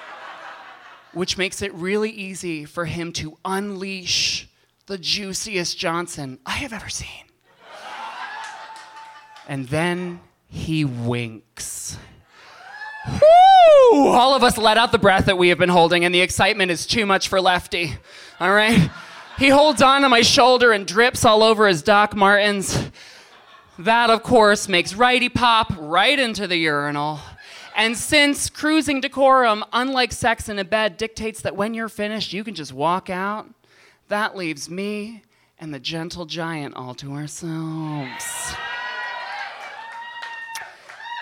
which 1.12 1.38
makes 1.38 1.62
it 1.62 1.72
really 1.74 2.10
easy 2.10 2.64
for 2.64 2.86
him 2.86 3.12
to 3.12 3.38
unleash 3.44 4.48
the 4.86 4.98
juiciest 4.98 5.78
Johnson 5.78 6.38
I 6.44 6.52
have 6.52 6.72
ever 6.72 6.88
seen. 6.88 7.08
And 9.46 9.68
then 9.68 10.20
he 10.48 10.84
winks. 10.84 11.98
Woo! 13.06 14.08
All 14.08 14.34
of 14.34 14.42
us 14.42 14.56
let 14.56 14.78
out 14.78 14.90
the 14.90 14.98
breath 14.98 15.26
that 15.26 15.36
we 15.36 15.50
have 15.50 15.58
been 15.58 15.68
holding, 15.68 16.04
and 16.04 16.14
the 16.14 16.22
excitement 16.22 16.70
is 16.70 16.86
too 16.86 17.04
much 17.04 17.28
for 17.28 17.40
Lefty. 17.40 17.96
All 18.40 18.52
right? 18.52 18.90
He 19.38 19.48
holds 19.48 19.82
on 19.82 20.02
to 20.02 20.08
my 20.08 20.22
shoulder 20.22 20.70
and 20.70 20.86
drips 20.86 21.24
all 21.24 21.42
over 21.42 21.66
his 21.66 21.82
Doc 21.82 22.14
Martens. 22.14 22.90
That, 23.78 24.08
of 24.08 24.22
course, 24.22 24.68
makes 24.68 24.94
Righty 24.94 25.28
pop 25.28 25.72
right 25.76 26.18
into 26.18 26.46
the 26.46 26.56
urinal. 26.56 27.18
And 27.76 27.96
since 27.96 28.48
cruising 28.48 29.00
decorum, 29.00 29.64
unlike 29.72 30.12
sex 30.12 30.48
in 30.48 30.60
a 30.60 30.64
bed, 30.64 30.96
dictates 30.96 31.40
that 31.42 31.56
when 31.56 31.74
you're 31.74 31.88
finished, 31.88 32.32
you 32.32 32.44
can 32.44 32.54
just 32.54 32.72
walk 32.72 33.10
out, 33.10 33.48
that 34.06 34.36
leaves 34.36 34.70
me 34.70 35.22
and 35.58 35.74
the 35.74 35.80
gentle 35.80 36.26
giant 36.26 36.76
all 36.76 36.94
to 36.94 37.12
ourselves. 37.14 38.54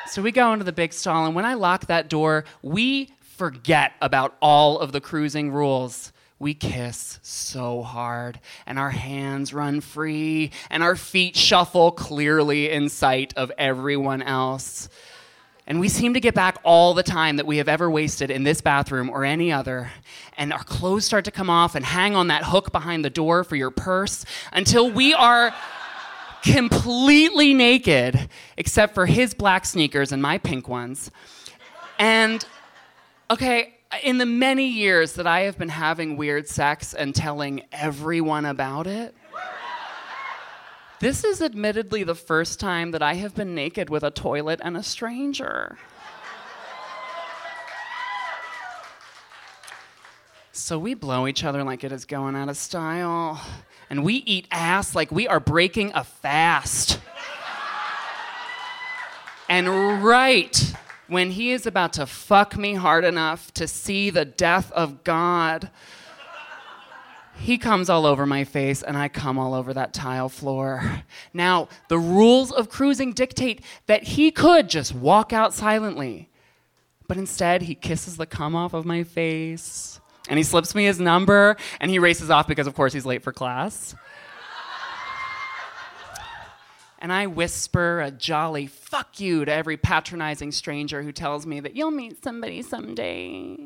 So 0.07 0.21
we 0.21 0.33
go 0.33 0.53
into 0.53 0.67
the 0.67 0.73
big 0.73 0.93
stall, 0.93 1.25
and 1.25 1.35
when 1.35 1.47
I 1.47 1.55
lock 1.55 1.87
that 1.87 2.11
door, 2.11 2.45
we 2.61 3.15
forget 3.21 3.93
about 4.03 4.37
all 4.43 4.79
of 4.79 4.93
the 4.93 5.01
cruising 5.01 5.51
rules 5.51 6.13
we 6.43 6.55
kiss 6.55 7.21
so 7.23 7.83
hard, 7.83 8.41
and 8.67 8.77
our 8.77 8.91
hands 8.91 9.55
run 9.55 9.81
free, 9.81 10.51
and 10.71 10.83
our 10.83 10.97
feet 10.97 11.37
shuffle 11.37 11.93
clearly 11.93 12.69
in 12.69 12.89
sight 12.89 13.33
of 13.37 13.53
everyone 13.57 14.23
else. 14.23 14.89
And 15.69 15.79
we 15.79 15.89
seem 15.89 16.15
to 16.15 16.21
get 16.21 16.35
back 16.35 16.59
all 16.65 16.95
the 16.95 17.05
time 17.05 17.37
that 17.37 17.47
we 17.47 17.59
have 17.59 17.69
ever 17.69 17.89
wasted 17.89 18.29
in 18.29 18.43
this 18.43 18.61
bathroom 18.61 19.09
or 19.09 19.25
any 19.25 19.53
other. 19.53 19.93
And 20.37 20.53
our 20.53 20.65
clothes 20.65 21.05
start 21.05 21.25
to 21.27 21.31
come 21.31 21.49
off 21.49 21.77
and 21.77 21.85
hang 21.85 22.17
on 22.17 22.27
that 22.27 22.43
hook 22.43 22.73
behind 22.73 23.05
the 23.05 23.11
door 23.11 23.45
for 23.45 23.55
your 23.55 23.71
purse 23.71 24.25
until 24.53 24.91
we 24.91 25.15
are 25.15 25.55
completely 26.43 27.55
naked, 27.55 28.29
except 28.57 28.95
for 28.95 29.07
his 29.07 29.33
black 29.33 29.65
sneakers 29.65 30.11
and 30.11 30.21
my 30.21 30.39
pink 30.39 30.69
ones. 30.69 31.09
And 32.01 32.45
okay, 33.31 33.77
in 34.03 34.19
the 34.19 34.27
many 34.27 34.69
years 34.69 35.15
that 35.15 35.27
I 35.27 35.41
have 35.41 35.59
been 35.59 35.69
having 35.69 36.17
weird 36.17 36.49
sex 36.49 36.95
and 36.95 37.15
telling 37.15 37.63
everyone 37.73 38.47
about 38.47 38.87
it, 38.87 39.15
this 41.01 41.25
is 41.25 41.43
admittedly 41.43 42.05
the 42.05 42.15
first 42.15 42.61
time 42.61 42.93
that 42.93 43.03
I 43.03 43.15
have 43.15 43.35
been 43.35 43.55
naked 43.55 43.91
with 43.91 44.03
a 44.03 44.11
toilet 44.11 44.61
and 44.63 44.77
a 44.77 44.83
stranger. 44.83 45.77
So 50.53 50.79
we 50.79 50.95
blow 50.95 51.27
each 51.27 51.45
other 51.45 51.65
like 51.65 51.83
it 51.83 51.93
is 51.93 52.05
going 52.05 52.37
out 52.37 52.49
of 52.49 52.57
style. 52.57 53.41
And 53.91 54.05
we 54.05 54.15
eat 54.15 54.47
ass 54.51 54.95
like 54.95 55.11
we 55.11 55.27
are 55.27 55.41
breaking 55.41 55.93
a 55.95 56.05
fast. 56.05 57.01
and 59.49 60.05
right 60.05 60.75
when 61.13 61.31
he 61.33 61.53
is 61.53 61.67
about 61.67 61.93
to 61.95 62.07
fuck 62.07 62.57
me 62.57 62.75
hard 62.75 63.05
enough 63.05 63.53
to 63.55 63.69
see 63.69 64.11
the 64.11 64.25
death 64.25 64.73
of 64.73 65.05
God, 65.05 65.71
he 67.37 67.59
comes 67.59 67.91
all 67.91 68.07
over 68.07 68.25
my 68.25 68.45
face 68.45 68.83
and 68.83 68.97
I 68.97 69.09
come 69.09 69.39
all 69.39 69.55
over 69.55 69.75
that 69.75 69.93
tile 69.93 70.29
floor. 70.29 71.03
Now, 71.35 71.69
the 71.89 71.99
rules 71.99 72.51
of 72.53 72.69
cruising 72.69 73.13
dictate 73.13 73.63
that 73.87 74.05
he 74.05 74.31
could 74.31 74.69
just 74.69 74.95
walk 74.95 75.33
out 75.33 75.53
silently, 75.53 76.31
but 77.09 77.17
instead 77.17 77.63
he 77.63 77.75
kisses 77.75 78.17
the 78.17 78.27
cum 78.27 78.55
off 78.55 78.75
of 78.75 78.85
my 78.85 79.03
face 79.05 80.01
and 80.29 80.39
he 80.39 80.45
slips 80.45 80.75
me 80.75 80.85
his 80.85 81.01
number 81.01 81.57
and 81.81 81.91
he 81.91 81.99
races 81.99 82.31
off 82.31 82.47
because, 82.47 82.67
of 82.67 82.75
course, 82.75 82.93
he's 82.93 83.07
late 83.07 83.23
for 83.23 83.33
class 83.33 83.95
and 87.03 87.13
I 87.13 87.27
whisper 87.27 88.01
a 88.01 88.13
jolly 88.13 88.69
fuck 88.69 89.19
you 89.19 89.45
to 89.45 89.53
every 89.53 89.77
patronizing 89.77 90.53
stranger 90.53 91.03
who 91.03 91.11
tells 91.11 91.45
me 91.45 91.59
that 91.59 91.75
you'll 91.75 91.91
meet 91.91 92.23
somebody 92.23 92.63
someday. 92.63 93.59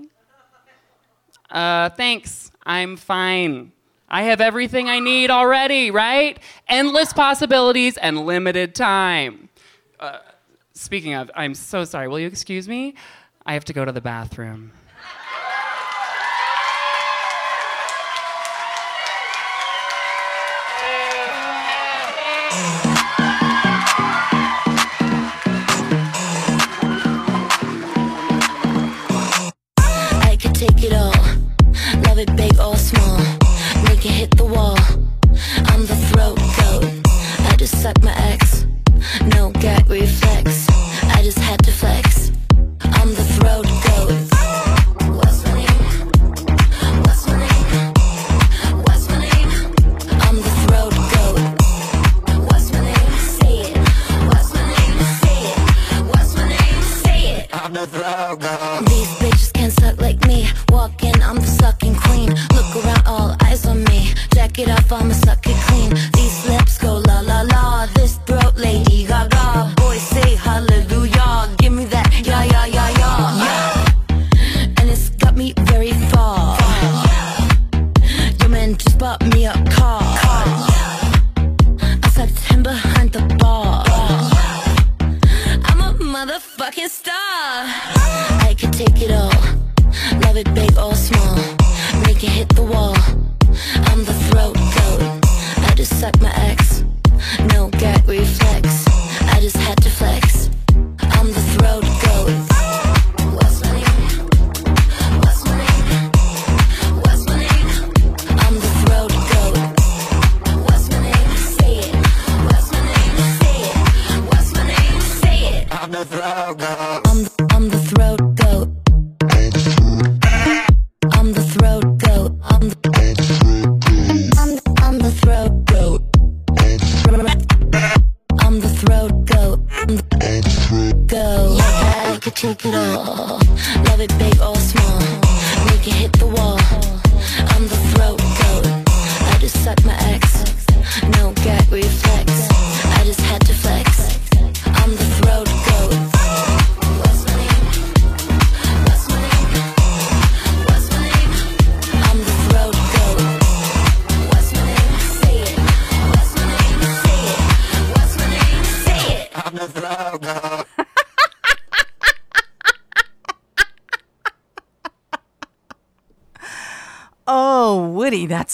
Uh, 1.50 1.90
thanks, 1.90 2.50
I'm 2.64 2.96
fine. 2.96 3.72
I 4.08 4.22
have 4.22 4.40
everything 4.40 4.88
I 4.88 5.00
need 5.00 5.30
already, 5.30 5.90
right? 5.90 6.38
Endless 6.66 7.12
possibilities 7.12 7.98
and 7.98 8.24
limited 8.24 8.74
time. 8.74 9.50
Uh, 10.00 10.20
speaking 10.72 11.12
of, 11.12 11.30
I'm 11.34 11.54
so 11.54 11.84
sorry. 11.84 12.08
Will 12.08 12.18
you 12.18 12.26
excuse 12.26 12.66
me? 12.66 12.94
I 13.44 13.52
have 13.52 13.66
to 13.66 13.74
go 13.74 13.84
to 13.84 13.92
the 13.92 14.00
bathroom. 14.00 14.72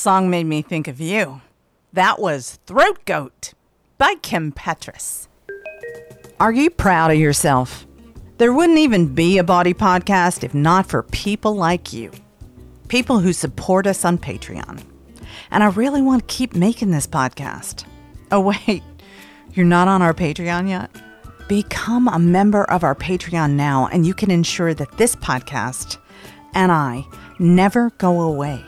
Song 0.03 0.29
made 0.29 0.47
me 0.47 0.63
think 0.63 0.89
of 0.89 1.01
you. 1.01 1.43
That 1.93 2.19
was 2.19 2.59
Throat 2.67 3.05
Goat 3.05 3.55
by 3.99 4.17
Kim 4.17 4.51
Petras. 4.51 5.29
Are 6.41 6.51
you 6.51 6.71
proud 6.71 7.13
of 7.13 7.19
yourself? 7.19 7.87
There 8.39 8.53
wouldn't 8.53 8.81
even 8.81 9.15
be 9.15 9.39
a 9.39 9.45
Bawdy 9.45 9.75
podcast 9.75 10.43
if 10.43 10.55
not 10.55 10.89
for 10.89 11.05
people 11.05 11.55
like 11.55 11.93
you. 11.93 12.11
People 12.89 13.21
who 13.21 13.33
support 13.33 13.87
us 13.87 14.05
on 14.05 14.19
Patreon. 14.19 14.83
And 15.53 15.63
I 15.63 15.69
really 15.69 16.03
want 16.03 16.27
to 16.27 16.35
keep 16.35 16.57
making 16.57 16.91
this 16.91 17.07
podcast. 17.07 17.85
Oh, 18.33 18.41
wait, 18.67 18.83
you're 19.53 19.65
not 19.65 19.87
on 19.87 20.03
our 20.03 20.15
Patreon 20.15 20.69
yet? 20.69 20.91
Become 21.47 22.09
a 22.09 22.19
member 22.19 22.65
of 22.65 22.83
our 22.83 22.97
Patreon 22.97 23.53
now, 23.53 23.89
and 23.93 24.05
you 24.05 24.15
can 24.15 24.33
ensure 24.33 24.75
that 24.75 24.99
this 24.99 25.15
podcast 25.15 25.99
and 26.55 26.73
I 26.73 27.07
never 27.39 27.91
go 27.99 28.23
away. 28.23 28.65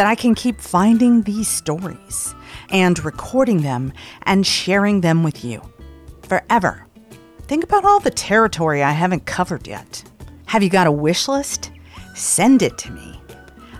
That 0.00 0.06
I 0.06 0.14
can 0.14 0.34
keep 0.34 0.62
finding 0.62 1.20
these 1.24 1.46
stories 1.46 2.34
and 2.70 3.04
recording 3.04 3.60
them 3.60 3.92
and 4.22 4.46
sharing 4.46 5.02
them 5.02 5.22
with 5.22 5.44
you 5.44 5.60
forever. 6.22 6.86
Think 7.42 7.64
about 7.64 7.84
all 7.84 8.00
the 8.00 8.10
territory 8.10 8.82
I 8.82 8.92
haven't 8.92 9.26
covered 9.26 9.66
yet. 9.66 10.02
Have 10.46 10.62
you 10.62 10.70
got 10.70 10.86
a 10.86 10.90
wish 10.90 11.28
list? 11.28 11.70
Send 12.14 12.62
it 12.62 12.78
to 12.78 12.92
me. 12.92 13.20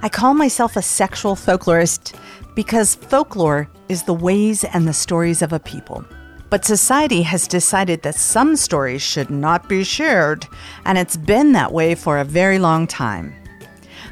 I 0.03 0.11
call 0.11 0.35
myself 0.35 0.77
a 0.77 0.83
sexual 0.83 1.37
folklorist 1.37 2.15
because 2.55 2.97
folklore 2.97 3.71
is 3.89 4.03
the 4.03 4.13
ways 4.13 4.63
and 4.63 4.87
the 4.87 4.93
stories 4.93 5.41
of 5.41 5.55
a 5.55 5.59
people. 5.59 6.05
But 6.51 6.67
society 6.67 7.23
has 7.23 7.49
decided 7.49 8.03
that 8.03 8.15
some 8.15 8.57
stories 8.57 9.01
should 9.01 9.31
not 9.31 9.71
be 9.71 9.85
shared, 9.85 10.47
and 10.85 10.99
it's 10.99 11.17
been 11.17 11.53
that 11.53 11.73
way 11.73 11.95
for 11.95 12.19
a 12.19 12.25
very 12.25 12.59
long 12.59 12.87
time. 12.87 13.40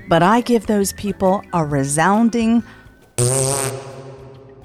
But 0.09 0.23
I 0.23 0.41
give 0.41 0.67
those 0.67 0.93
people 0.95 1.43
a 1.53 1.65
resounding 1.65 2.63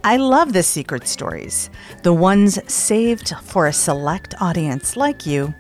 I 0.06 0.18
love 0.18 0.52
the 0.52 0.64
secret 0.64 1.08
stories, 1.08 1.70
the 2.04 2.12
ones 2.12 2.60
saved 2.72 3.34
for 3.42 3.68
a 3.68 3.74
select 3.74 4.36
audience 4.42 4.98
like 4.98 5.26
you. 5.26 5.54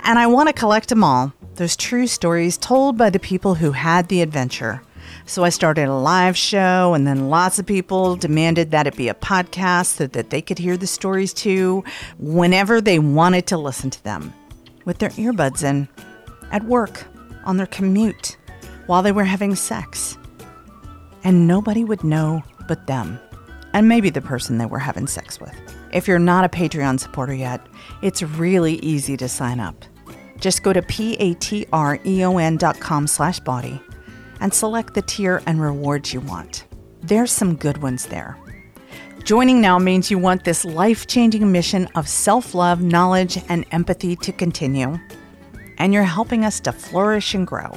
And 0.00 0.20
I 0.20 0.28
want 0.28 0.48
to 0.48 0.52
collect 0.52 0.88
them 0.88 1.02
all, 1.02 1.32
those 1.56 1.76
true 1.76 2.06
stories 2.06 2.56
told 2.56 2.96
by 2.96 3.10
the 3.10 3.18
people 3.18 3.56
who 3.56 3.72
had 3.72 4.06
the 4.06 4.22
adventure. 4.22 4.82
So 5.26 5.42
I 5.42 5.48
started 5.48 5.88
a 5.88 5.94
live 5.94 6.36
show, 6.36 6.94
and 6.94 7.06
then 7.06 7.28
lots 7.28 7.58
of 7.58 7.66
people 7.66 8.14
demanded 8.14 8.70
that 8.70 8.86
it 8.86 8.96
be 8.96 9.08
a 9.08 9.14
podcast 9.14 9.86
so 9.86 10.06
that 10.06 10.30
they 10.30 10.42
could 10.42 10.58
hear 10.58 10.76
the 10.76 10.86
stories 10.86 11.34
too 11.34 11.82
whenever 12.18 12.80
they 12.80 13.00
wanted 13.00 13.48
to 13.48 13.56
listen 13.56 13.90
to 13.90 14.04
them 14.04 14.32
with 14.84 14.98
their 14.98 15.10
earbuds 15.10 15.64
in, 15.64 15.88
at 16.52 16.62
work, 16.64 17.04
on 17.44 17.56
their 17.56 17.66
commute, 17.66 18.36
while 18.92 19.02
they 19.02 19.10
were 19.10 19.24
having 19.24 19.54
sex. 19.54 20.18
And 21.24 21.48
nobody 21.48 21.82
would 21.82 22.04
know 22.04 22.42
but 22.68 22.86
them, 22.86 23.18
and 23.72 23.88
maybe 23.88 24.10
the 24.10 24.20
person 24.20 24.58
they 24.58 24.66
were 24.66 24.78
having 24.78 25.06
sex 25.06 25.40
with. 25.40 25.58
If 25.94 26.06
you're 26.06 26.18
not 26.18 26.44
a 26.44 26.50
Patreon 26.50 27.00
supporter 27.00 27.32
yet, 27.32 27.66
it's 28.02 28.22
really 28.22 28.74
easy 28.80 29.16
to 29.16 29.30
sign 29.30 29.60
up. 29.60 29.82
Just 30.38 30.62
go 30.62 30.74
to 30.74 30.82
patreon.com 30.82 31.66
slash 33.06 33.40
bawdy 33.40 33.80
and 34.40 34.52
select 34.52 34.92
the 34.92 35.00
tier 35.00 35.42
and 35.46 35.62
rewards 35.62 36.12
you 36.12 36.20
want. 36.20 36.66
There's 37.00 37.32
some 37.32 37.56
good 37.56 37.78
ones 37.78 38.04
there. 38.04 38.36
Joining 39.24 39.62
now 39.62 39.78
means 39.78 40.10
you 40.10 40.18
want 40.18 40.44
this 40.44 40.66
life 40.66 41.06
changing 41.06 41.50
mission 41.50 41.88
of 41.94 42.06
self 42.06 42.54
love, 42.54 42.82
knowledge, 42.82 43.38
and 43.48 43.64
empathy 43.70 44.16
to 44.16 44.32
continue, 44.32 44.98
and 45.78 45.94
you're 45.94 46.02
helping 46.02 46.44
us 46.44 46.60
to 46.60 46.72
flourish 46.72 47.32
and 47.32 47.46
grow. 47.46 47.74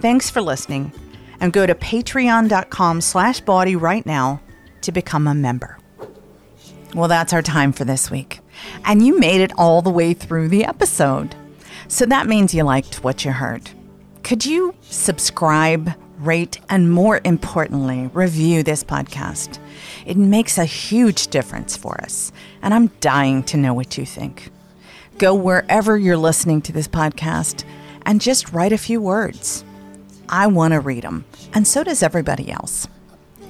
Thanks 0.00 0.30
for 0.30 0.40
listening, 0.40 0.92
and 1.40 1.52
go 1.52 1.66
to 1.66 1.74
patreon.com 1.74 3.02
slash 3.02 3.40
bawdy 3.40 3.76
right 3.76 4.04
now 4.06 4.40
to 4.80 4.92
become 4.92 5.26
a 5.26 5.34
member. 5.34 5.78
Well, 6.94 7.08
that's 7.08 7.34
our 7.34 7.42
time 7.42 7.72
for 7.72 7.84
this 7.84 8.10
week. 8.10 8.40
And 8.84 9.04
you 9.06 9.18
made 9.18 9.42
it 9.42 9.52
all 9.58 9.82
the 9.82 9.90
way 9.90 10.14
through 10.14 10.48
the 10.48 10.64
episode. 10.64 11.34
So 11.88 12.06
that 12.06 12.26
means 12.26 12.54
you 12.54 12.64
liked 12.64 13.04
what 13.04 13.24
you 13.24 13.32
heard. 13.32 13.70
Could 14.22 14.46
you 14.46 14.74
subscribe, 14.80 15.92
rate, 16.18 16.58
and 16.70 16.90
more 16.90 17.20
importantly, 17.24 18.08
review 18.14 18.62
this 18.62 18.82
podcast? 18.82 19.58
It 20.06 20.16
makes 20.16 20.56
a 20.56 20.64
huge 20.64 21.28
difference 21.28 21.76
for 21.76 22.00
us, 22.00 22.32
and 22.62 22.72
I'm 22.72 22.88
dying 23.00 23.42
to 23.44 23.58
know 23.58 23.74
what 23.74 23.98
you 23.98 24.06
think. 24.06 24.50
Go 25.18 25.34
wherever 25.34 25.98
you're 25.98 26.16
listening 26.16 26.62
to 26.62 26.72
this 26.72 26.88
podcast 26.88 27.64
and 28.06 28.20
just 28.20 28.52
write 28.52 28.72
a 28.72 28.78
few 28.78 29.00
words. 29.00 29.62
I 30.30 30.46
want 30.46 30.72
to 30.72 30.80
read 30.80 31.04
them, 31.04 31.24
and 31.52 31.66
so 31.66 31.84
does 31.84 32.02
everybody 32.02 32.50
else. 32.50 32.88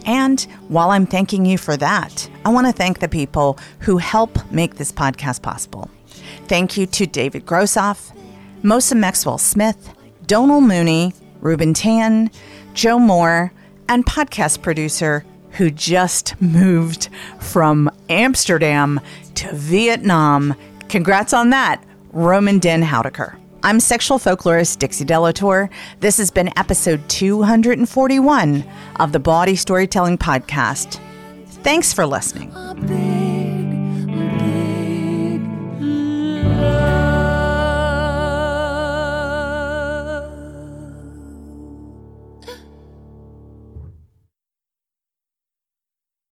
And 0.06 0.40
while 0.68 0.90
I'm 0.90 1.06
thanking 1.06 1.44
you 1.44 1.58
for 1.58 1.76
that, 1.76 2.28
I 2.44 2.48
want 2.48 2.66
to 2.66 2.72
thank 2.72 3.00
the 3.00 3.08
people 3.08 3.58
who 3.80 3.98
help 3.98 4.50
make 4.50 4.76
this 4.76 4.90
podcast 4.90 5.42
possible. 5.42 5.90
Thank 6.48 6.76
you 6.76 6.86
to 6.86 7.06
David 7.06 7.46
Grossoff, 7.46 8.16
Mosa 8.62 8.96
Maxwell 8.96 9.38
Smith, 9.38 9.94
Donal 10.26 10.60
Mooney, 10.60 11.12
Ruben 11.40 11.74
Tan, 11.74 12.30
Joe 12.74 12.98
Moore, 12.98 13.52
and 13.88 14.06
podcast 14.06 14.62
producer 14.62 15.24
who 15.52 15.70
just 15.70 16.40
moved 16.40 17.08
from 17.40 17.90
Amsterdam 18.08 19.00
to 19.34 19.52
Vietnam. 19.54 20.54
Congrats 20.88 21.32
on 21.32 21.50
that, 21.50 21.82
Roman 22.12 22.58
Den 22.58 22.82
Houdeker. 22.82 23.39
I'm 23.62 23.80
sexual 23.80 24.18
folklorist 24.18 24.78
Dixie 24.78 25.04
De 25.04 25.18
La 25.18 25.32
Tour. 25.32 25.68
This 26.00 26.16
has 26.18 26.30
been 26.30 26.50
episode 26.58 27.06
241 27.08 28.64
of 28.98 29.12
the 29.12 29.20
Bawdy 29.20 29.56
Storytelling 29.56 30.18
Podcast. 30.18 30.98
Thanks 31.62 31.92
for 31.92 32.06
listening. 32.06 32.50